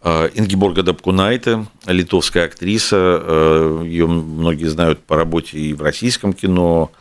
Ингеборга 0.05 0.83
Дапкунайте, 0.83 1.65
литовская 1.87 2.45
актриса. 2.45 2.95
Э, 2.99 3.81
Ее 3.83 4.05
многие 4.05 4.65
знают 4.65 4.99
по 4.99 5.15
работе 5.15 5.57
и 5.57 5.73
в 5.73 5.81
российском 5.81 6.33
кино. 6.33 6.91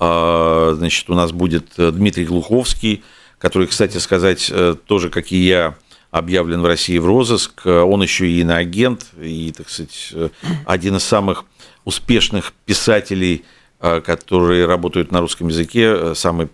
А, 0.00 0.74
Значит, 0.76 1.08
у 1.10 1.14
нас 1.14 1.30
будет 1.30 1.66
э, 1.78 1.92
Дмитрий 1.92 2.24
Глуховский, 2.24 3.04
который, 3.38 3.68
кстати 3.68 3.98
сказать, 3.98 4.50
э, 4.52 4.74
тоже, 4.86 5.10
как 5.10 5.30
и 5.30 5.36
я, 5.36 5.76
объявлен 6.10 6.62
в 6.62 6.66
России 6.66 6.98
в 6.98 7.06
розыск. 7.06 7.62
Э, 7.66 7.82
Он 7.82 8.02
еще 8.02 8.26
и 8.28 8.40
иноагент, 8.40 9.06
и, 9.20 9.52
так 9.56 9.68
сказать, 9.68 10.10
э, 10.12 10.30
один 10.66 10.96
из 10.96 11.04
самых 11.04 11.44
успешных 11.84 12.52
писателей, 12.66 13.44
э, 13.80 14.00
которые 14.00 14.66
работают 14.66 15.12
на 15.12 15.20
русском 15.20 15.48
языке, 15.48 15.84
э, 15.84 16.14
самый 16.16 16.48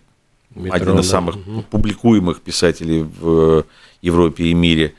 Метро, 0.54 0.74
один 0.74 0.98
из 0.98 1.06
да. 1.06 1.10
самых 1.10 1.36
публикуемых 1.70 2.40
писателей 2.40 3.02
в 3.02 3.64
Европе 4.02 4.44
и 4.44 4.54
мире. 4.54 4.94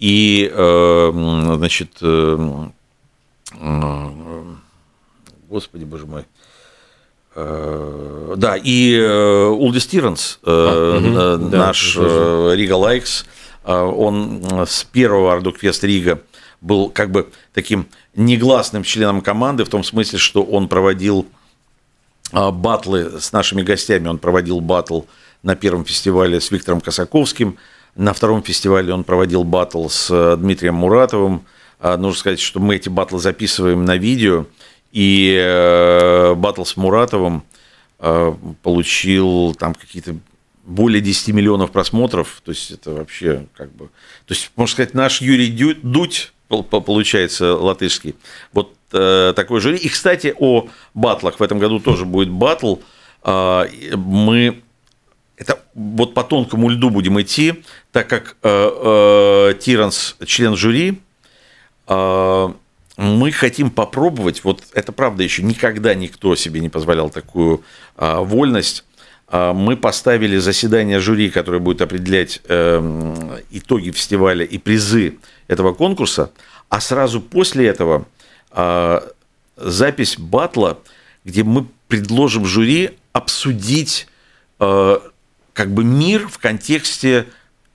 И, 0.00 0.50
э, 0.52 1.10
м, 1.14 1.56
значит, 1.56 1.98
э, 2.00 2.66
э, 3.60 4.10
господи, 5.48 5.84
боже 5.84 6.06
мой, 6.06 6.24
Э, 7.34 8.34
да, 8.36 8.56
и 8.56 8.96
Тиренс, 9.88 10.40
э, 10.44 10.50
э, 10.50 11.38
да, 11.38 11.58
наш 11.58 11.96
э, 11.96 12.52
Рига 12.54 12.74
Лайкс, 12.74 13.24
он 13.64 14.42
с 14.66 14.84
первого 14.84 15.34
Ардукфест 15.34 15.84
Рига 15.84 16.20
был 16.60 16.88
как 16.88 17.10
бы 17.10 17.28
таким 17.52 17.86
негласным 18.14 18.82
членом 18.82 19.20
команды, 19.20 19.64
в 19.64 19.68
том 19.68 19.84
смысле, 19.84 20.18
что 20.18 20.42
он 20.42 20.66
проводил 20.66 21.26
а, 22.32 22.50
батлы 22.50 23.20
с 23.20 23.32
нашими 23.32 23.60
гостями. 23.62 24.08
Он 24.08 24.18
проводил 24.18 24.60
батл 24.60 25.02
на 25.42 25.56
первом 25.56 25.84
фестивале 25.84 26.40
с 26.40 26.50
Виктором 26.50 26.80
Косаковским, 26.80 27.58
на 27.96 28.12
втором 28.12 28.42
фестивале 28.42 28.92
он 28.92 29.04
проводил 29.04 29.44
батл 29.44 29.88
с 29.88 30.08
э, 30.10 30.36
Дмитрием 30.36 30.74
Муратовым. 30.74 31.44
А, 31.80 31.96
Нужно 31.96 32.18
сказать, 32.18 32.40
что 32.40 32.60
мы 32.60 32.76
эти 32.76 32.88
батлы 32.88 33.18
записываем 33.18 33.84
на 33.84 33.96
видео, 33.96 34.46
и 34.92 35.36
э, 35.38 36.34
батл 36.34 36.64
с 36.64 36.76
Муратовым 36.76 37.42
э, 37.98 38.34
получил 38.62 39.54
там 39.54 39.74
какие-то 39.74 40.16
более 40.64 41.00
10 41.00 41.28
миллионов 41.34 41.72
просмотров, 41.72 42.42
то 42.44 42.52
есть 42.52 42.70
это 42.70 42.92
вообще 42.92 43.46
как 43.56 43.72
бы... 43.72 43.86
То 44.26 44.34
есть, 44.34 44.52
можно 44.56 44.72
сказать, 44.72 44.94
наш 44.94 45.20
Юрий 45.20 45.50
Дудь, 45.82 46.32
пол- 46.48 46.62
по- 46.62 46.80
получается, 46.80 47.56
латышский, 47.56 48.14
вот 48.52 48.74
такой 48.90 49.60
жюри. 49.60 49.78
И, 49.78 49.88
кстати, 49.88 50.34
о 50.36 50.66
батлах. 50.94 51.38
В 51.38 51.42
этом 51.44 51.60
году 51.60 51.78
тоже 51.78 52.04
будет 52.04 52.28
батл. 52.28 52.78
А, 53.22 53.68
мы 53.94 54.62
вот 55.80 56.14
по 56.14 56.22
тонкому 56.22 56.68
льду 56.68 56.90
будем 56.90 57.20
идти, 57.20 57.62
так 57.92 58.08
как 58.08 58.36
э, 58.42 59.50
э, 59.52 59.54
Тиранс 59.58 60.16
член 60.26 60.56
жюри, 60.56 61.00
э, 61.88 62.48
мы 62.96 63.32
хотим 63.32 63.70
попробовать, 63.70 64.44
вот 64.44 64.62
это 64.74 64.92
правда 64.92 65.22
еще 65.22 65.42
никогда 65.42 65.94
никто 65.94 66.36
себе 66.36 66.60
не 66.60 66.68
позволял 66.68 67.08
такую 67.08 67.62
э, 67.96 68.16
вольность. 68.18 68.84
Э, 69.28 69.52
Мы 69.54 69.76
поставили 69.76 70.36
заседание 70.36 71.00
жюри, 71.00 71.30
которое 71.30 71.60
будет 71.60 71.80
определять 71.80 72.42
э, 72.48 73.40
итоги 73.50 73.90
фестиваля 73.90 74.44
и 74.44 74.58
призы 74.58 75.16
этого 75.48 75.72
конкурса, 75.72 76.30
а 76.68 76.80
сразу 76.80 77.22
после 77.22 77.66
этого 77.68 78.04
э, 78.52 79.00
запись 79.56 80.18
батла, 80.18 80.78
где 81.24 81.42
мы 81.42 81.66
предложим 81.88 82.44
жюри 82.44 82.98
обсудить 83.12 84.06
э, 84.58 84.98
как 85.52 85.72
бы 85.72 85.84
мир 85.84 86.28
в 86.28 86.38
контексте 86.38 87.26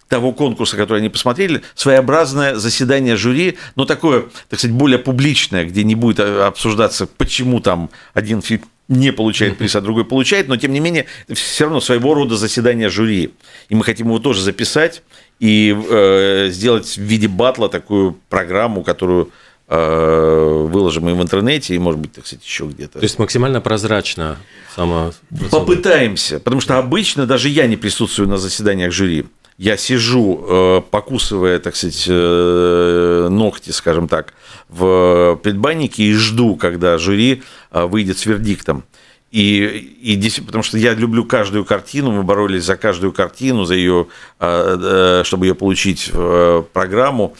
того 0.07 0.33
конкурса, 0.33 0.77
который 0.77 0.99
они 0.99 1.09
посмотрели, 1.09 1.61
своеобразное 1.73 2.55
заседание 2.55 3.15
жюри, 3.15 3.57
но 3.75 3.85
такое, 3.85 4.25
так 4.49 4.59
сказать, 4.59 4.75
более 4.75 4.99
публичное, 4.99 5.65
где 5.65 5.83
не 5.83 5.95
будет 5.95 6.19
э, 6.19 6.43
обсуждаться, 6.43 7.07
почему 7.07 7.59
там 7.59 7.89
один 8.13 8.41
фильм 8.41 8.65
не 8.87 9.11
получает 9.11 9.57
приз, 9.57 9.75
а 9.75 9.81
другой 9.81 10.05
получает, 10.05 10.47
но 10.47 10.57
тем 10.57 10.71
не 10.71 10.79
менее 10.79 11.07
все 11.33 11.63
равно 11.63 11.81
своего 11.81 12.13
рода 12.13 12.37
заседание 12.37 12.89
жюри. 12.89 13.33
И 13.69 13.75
мы 13.75 13.83
хотим 13.83 14.07
его 14.07 14.19
тоже 14.19 14.41
записать 14.41 15.01
и 15.39 15.75
э, 15.75 16.49
сделать 16.51 16.95
в 16.95 17.01
виде 17.01 17.27
батла 17.27 17.67
такую 17.67 18.19
программу, 18.29 18.83
которую 18.83 19.31
выложим 19.67 21.09
и 21.09 21.13
в 21.13 21.21
интернете, 21.21 21.73
и, 21.75 21.79
может 21.79 21.99
быть, 21.99 22.13
так 22.13 22.25
сказать, 22.27 22.45
еще 22.45 22.65
где-то. 22.65 22.99
То 22.99 23.03
есть 23.03 23.17
максимально 23.17 23.61
прозрачно 23.61 24.37
сама. 24.75 25.11
Попытаемся, 25.51 26.39
потому 26.39 26.61
что 26.61 26.77
обычно 26.77 27.25
даже 27.25 27.49
я 27.49 27.65
не 27.67 27.75
присутствую 27.75 28.29
на 28.29 28.37
заседаниях 28.37 28.91
жюри. 28.91 29.25
Я 29.57 29.77
сижу, 29.77 30.45
э, 30.47 30.81
покусывая, 30.91 31.59
так 31.59 31.75
сказать, 31.77 32.05
э, 32.09 33.27
ногти, 33.31 33.71
скажем 33.71 34.07
так, 34.09 34.33
в 34.69 35.39
предбаннике 35.41 36.03
и 36.03 36.13
жду, 36.13 36.57
когда 36.57 36.97
жюри 36.97 37.41
э, 37.71 37.85
выйдет 37.85 38.17
с 38.19 38.25
вердиктом. 38.25 38.83
И, 39.31 39.63
и 40.01 40.15
здесь- 40.15 40.39
потому 40.45 40.61
что 40.63 40.77
я 40.77 40.93
люблю 40.93 41.25
каждую 41.25 41.65
картину, 41.65 42.11
мы 42.11 42.23
боролись 42.23 42.63
за 42.65 42.75
каждую 42.75 43.13
картину, 43.13 43.63
за 43.65 43.75
ее, 43.75 44.07
э, 44.39 44.77
э, 45.21 45.23
чтобы 45.25 45.45
ее 45.47 45.55
получить 45.55 46.09
в 46.13 46.19
э, 46.19 46.63
программу. 46.73 47.35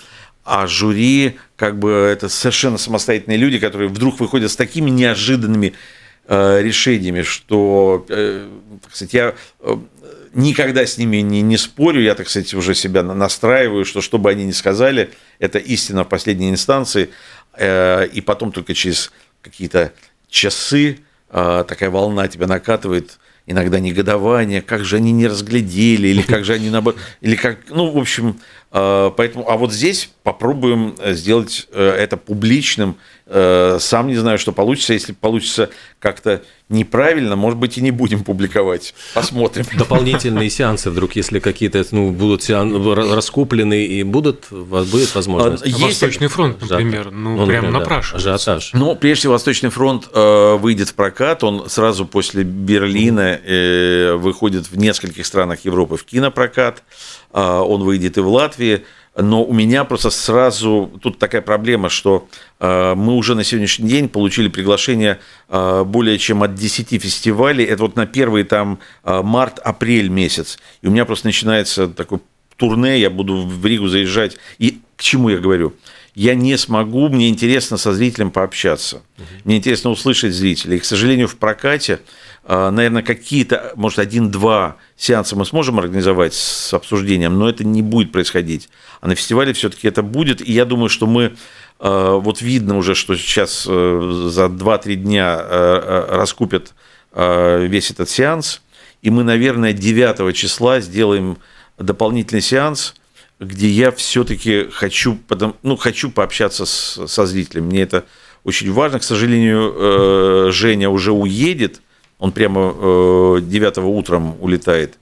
А 0.45 0.67
жюри, 0.67 1.37
как 1.55 1.79
бы, 1.79 1.89
это 1.89 2.29
совершенно 2.29 2.77
самостоятельные 2.77 3.37
люди, 3.37 3.59
которые 3.59 3.89
вдруг 3.89 4.19
выходят 4.19 4.51
с 4.51 4.55
такими 4.55 4.89
неожиданными 4.89 5.73
э, 6.27 6.61
решениями, 6.61 7.21
что, 7.21 8.05
э, 8.09 8.47
так 8.99 9.13
я 9.13 9.35
э, 9.61 9.77
никогда 10.33 10.85
с 10.85 10.97
ними 10.97 11.17
не, 11.17 11.41
не 11.41 11.57
спорю, 11.57 12.01
я, 12.01 12.15
так 12.15 12.29
сказать, 12.29 12.53
уже 12.53 12.75
себя 12.75 13.03
на- 13.03 13.13
настраиваю, 13.13 13.85
что 13.85 14.01
что 14.01 14.17
бы 14.17 14.29
они 14.29 14.45
ни 14.45 14.51
сказали, 14.51 15.11
это 15.39 15.59
истина 15.59 16.03
в 16.03 16.09
последней 16.09 16.49
инстанции, 16.49 17.09
Э, 17.57 18.05
и 18.07 18.21
потом 18.21 18.51
только 18.51 18.73
через 18.73 19.11
какие-то 19.41 19.93
часы 20.29 20.99
э, 21.29 21.65
такая 21.67 21.89
волна 21.89 22.27
тебя 22.27 22.47
накатывает, 22.47 23.19
иногда 23.47 23.79
негодование, 23.79 24.61
как 24.61 24.83
же 24.83 24.97
они 24.97 25.11
не 25.11 25.27
разглядели, 25.27 26.07
или 26.07 26.21
как 26.21 26.43
же 26.45 26.53
они 26.53 26.69
наоборот, 26.69 26.99
или 27.21 27.35
как, 27.35 27.59
ну, 27.69 27.91
в 27.91 27.97
общем, 27.97 28.39
поэтому, 28.71 29.49
а 29.49 29.57
вот 29.57 29.71
здесь 29.71 30.09
попробуем 30.23 30.95
сделать 31.13 31.67
это 31.73 32.17
публичным. 32.17 32.97
Сам 33.27 34.07
не 34.07 34.15
знаю, 34.15 34.37
что 34.37 34.51
получится. 34.51 34.93
Если 34.93 35.13
получится 35.13 35.69
как-то 35.99 36.41
неправильно, 36.69 37.35
может 37.35 37.59
быть, 37.59 37.77
и 37.77 37.81
не 37.81 37.91
будем 37.91 38.23
публиковать. 38.23 38.95
Посмотрим. 39.13 39.65
Дополнительные 39.77 40.49
сеансы 40.51 40.89
вдруг, 40.89 41.15
если 41.15 41.39
какие-то 41.39 41.85
ну, 41.91 42.11
будут 42.11 42.41
сеан... 42.43 42.93
раскуплены 42.93 43.85
и 43.85 44.03
будут, 44.03 44.47
будет 44.49 45.13
возможность. 45.13 45.63
А, 45.63 45.67
есть... 45.67 45.81
Восточный 45.81 46.27
фронт, 46.27 46.59
например, 46.61 47.11
ну, 47.11 47.37
ну 47.37 47.47
прям 47.47 47.71
напрашивается. 47.71 48.33
Ажиотаж. 48.33 48.71
Ну, 48.73 48.95
прежде 48.95 49.21
всего, 49.21 49.33
Восточный 49.33 49.69
фронт 49.69 50.09
э, 50.11 50.55
выйдет 50.55 50.89
в 50.89 50.95
прокат. 50.95 51.43
Он 51.43 51.69
сразу 51.69 52.05
после 52.05 52.43
Берлина 52.43 53.39
э, 53.43 54.15
выходит 54.15 54.69
в 54.69 54.77
нескольких 54.77 55.25
странах 55.25 55.65
Европы 55.65 55.97
в 55.97 56.03
кинопрокат. 56.03 56.83
Э, 57.35 57.59
он 57.59 57.83
выйдет 57.83 58.17
и 58.17 58.21
в 58.21 58.29
Латвии 58.29 58.85
но 59.17 59.45
у 59.45 59.53
меня 59.53 59.85
просто 59.85 60.09
сразу 60.09 60.91
тут 61.01 61.19
такая 61.19 61.41
проблема, 61.41 61.87
что 61.87 62.27
э, 62.59 62.95
мы 62.95 63.13
уже 63.13 63.33
на 63.33 63.45
сегодняшний 63.45 63.87
день 63.87 64.09
получили 64.09 64.49
приглашение 64.49 65.19
э, 65.47 65.83
более 65.85 66.17
чем 66.17 66.43
от 66.43 66.53
10 66.53 67.01
фестивалей. 67.01 67.63
Это 67.63 67.83
вот 67.83 67.95
на 67.95 68.07
первый 68.07 68.43
там 68.43 68.77
март-апрель 69.05 70.09
месяц. 70.09 70.59
И 70.81 70.87
у 70.87 70.91
меня 70.91 71.05
просто 71.05 71.27
начинается 71.27 71.87
такой 71.87 72.19
турне, 72.57 72.99
я 72.99 73.09
буду 73.09 73.37
в 73.37 73.65
Ригу 73.65 73.87
заезжать. 73.87 74.35
И 74.57 74.81
к 74.97 75.01
чему 75.01 75.29
я 75.29 75.37
говорю? 75.37 75.73
я 76.15 76.33
не 76.33 76.57
смогу, 76.57 77.09
мне 77.09 77.27
интересно 77.27 77.75
со 77.75 77.93
зрителем 77.93 78.31
пообщаться. 78.31 79.03
Мне 79.43 79.57
интересно 79.57 79.89
услышать 79.89 80.33
зрителей. 80.33 80.77
И, 80.77 80.79
к 80.79 80.85
сожалению, 80.85 81.27
в 81.27 81.35
прокате, 81.35 81.99
наверное, 82.47 83.01
какие-то, 83.01 83.73
может, 83.75 83.97
один-два 83.99 84.77
сеанса 84.95 85.35
мы 85.35 85.45
сможем 85.45 85.79
организовать 85.79 86.35
с 86.35 86.73
обсуждением, 86.73 87.39
но 87.39 87.49
это 87.49 87.63
не 87.63 87.81
будет 87.81 88.11
происходить. 88.11 88.69
А 89.01 89.07
на 89.07 89.15
фестивале 89.15 89.53
все-таки 89.53 89.87
это 89.87 90.03
будет. 90.03 90.47
И 90.47 90.51
я 90.51 90.65
думаю, 90.65 90.89
что 90.89 91.07
мы 91.07 91.35
э, 91.79 92.19
вот 92.21 92.41
видно 92.41 92.77
уже, 92.77 92.93
что 92.95 93.15
сейчас 93.15 93.65
э, 93.67 94.27
за 94.29 94.45
2-3 94.45 94.95
дня 94.95 95.37
э, 95.39 96.05
раскупят 96.09 96.73
весь 97.15 97.91
этот 97.91 98.09
сеанс. 98.09 98.61
И 99.01 99.09
мы, 99.09 99.23
наверное, 99.23 99.71
9 99.71 100.35
числа 100.35 100.81
сделаем 100.81 101.37
дополнительный 101.77 102.41
сеанс, 102.41 102.93
где 103.39 103.69
я 103.69 103.93
все-таки 103.93 104.67
хочу, 104.69 105.17
ну, 105.63 105.77
хочу 105.77 106.11
пообщаться 106.11 106.65
с, 106.65 107.07
со 107.07 107.25
зрителем. 107.25 107.67
Мне 107.67 107.83
это 107.83 108.03
очень 108.43 108.69
важно. 108.73 108.99
К 108.99 109.03
сожалению, 109.03 110.51
Женя 110.51 110.89
уже 110.89 111.13
уедет. 111.13 111.79
Он 112.19 112.31
прямо 112.31 113.39
9 113.41 113.77
утром 113.79 114.35
улетает 114.41 114.97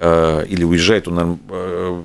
или 0.00 0.64
уезжает, 0.64 1.08
он, 1.08 1.14
наверное, 1.14 2.04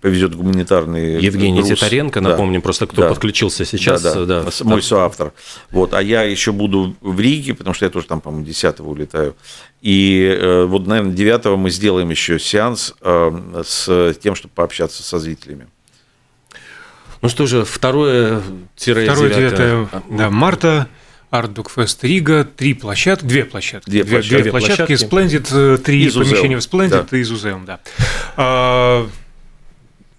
повезет 0.00 0.34
гуманитарный 0.34 1.20
Евгений 1.20 1.60
груз. 1.60 1.78
Титаренко, 1.78 2.20
напомним, 2.20 2.60
да. 2.60 2.64
просто 2.64 2.86
кто 2.86 3.02
да. 3.02 3.08
подключился 3.08 3.64
сейчас. 3.64 4.02
Да, 4.02 4.24
да. 4.24 4.42
да. 4.42 4.50
Мой 4.62 4.82
соавтор. 4.82 5.32
Вот. 5.70 5.94
А 5.94 6.02
я 6.02 6.22
еще 6.22 6.52
буду 6.52 6.96
в 7.00 7.20
Риге, 7.20 7.54
потому 7.54 7.74
что 7.74 7.84
я 7.84 7.90
тоже 7.90 8.06
там, 8.06 8.20
по-моему, 8.20 8.46
10 8.46 8.80
улетаю. 8.80 9.36
И 9.82 10.36
э, 10.40 10.64
вот, 10.64 10.86
наверное, 10.86 11.12
9 11.12 11.58
мы 11.58 11.70
сделаем 11.70 12.10
еще 12.10 12.38
сеанс 12.38 12.94
э, 13.02 13.62
с 13.64 14.14
тем, 14.20 14.34
чтобы 14.34 14.52
пообщаться 14.54 15.02
со 15.02 15.18
зрителями. 15.18 15.66
Ну 17.22 17.28
что 17.28 17.46
же, 17.46 17.64
второе 17.64 18.42
Второе 18.76 19.34
9 19.34 19.88
да, 20.16 20.30
марта. 20.30 20.88
Артдокфест 21.30 22.02
Рига, 22.04 22.44
три 22.44 22.74
площадки, 22.74 23.24
две 23.24 23.44
площадки, 23.44 23.88
две, 23.88 24.02
две, 24.02 24.16
площадки, 24.16 24.42
две 24.42 24.50
площадки, 24.50 24.92
Splendid, 24.92 25.78
три 25.78 26.06
из 26.06 26.14
помещения 26.14 26.56
в 26.56 26.60
Splendid 26.60 27.08
да. 27.10 27.16
и 27.16 27.20
из 27.20 27.30
Узеум, 27.30 27.64
да. 27.64 27.80
А, 28.36 29.08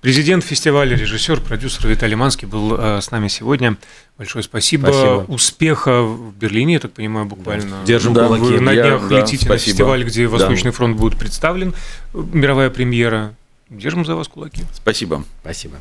Президент 0.02 0.44
фестиваля, 0.44 0.98
режиссер, 0.98 1.42
продюсер 1.42 1.88
Виталий 1.88 2.16
Манский 2.16 2.48
был 2.48 2.76
э, 2.76 3.02
с 3.02 3.12
нами 3.12 3.28
сегодня. 3.28 3.78
Большое 4.18 4.44
спасибо. 4.44 4.88
спасибо. 4.88 5.26
Успеха 5.28 6.02
в 6.02 6.34
Берлине, 6.34 6.74
я 6.74 6.80
так 6.80 6.92
понимаю, 6.92 7.28
буквально. 7.28 7.86
Держим 7.86 8.16
да, 8.16 8.26
кулаки. 8.26 8.60
на 8.60 8.74
днях 8.74 9.12
я, 9.12 9.20
летите 9.20 9.46
да, 9.46 9.54
на 9.54 9.60
фестиваль, 9.60 10.04
где 10.04 10.26
Восточный 10.26 10.72
да. 10.72 10.78
фронт 10.78 10.98
будет 10.98 11.20
представлен. 11.20 11.76
Мировая 12.16 12.72
премьера. 12.72 13.36
Держим 13.70 14.04
за 14.04 14.16
вас 14.16 14.28
кулаки. 14.28 14.64
Спасибо. 14.74 15.24
Спасибо. 15.44 15.78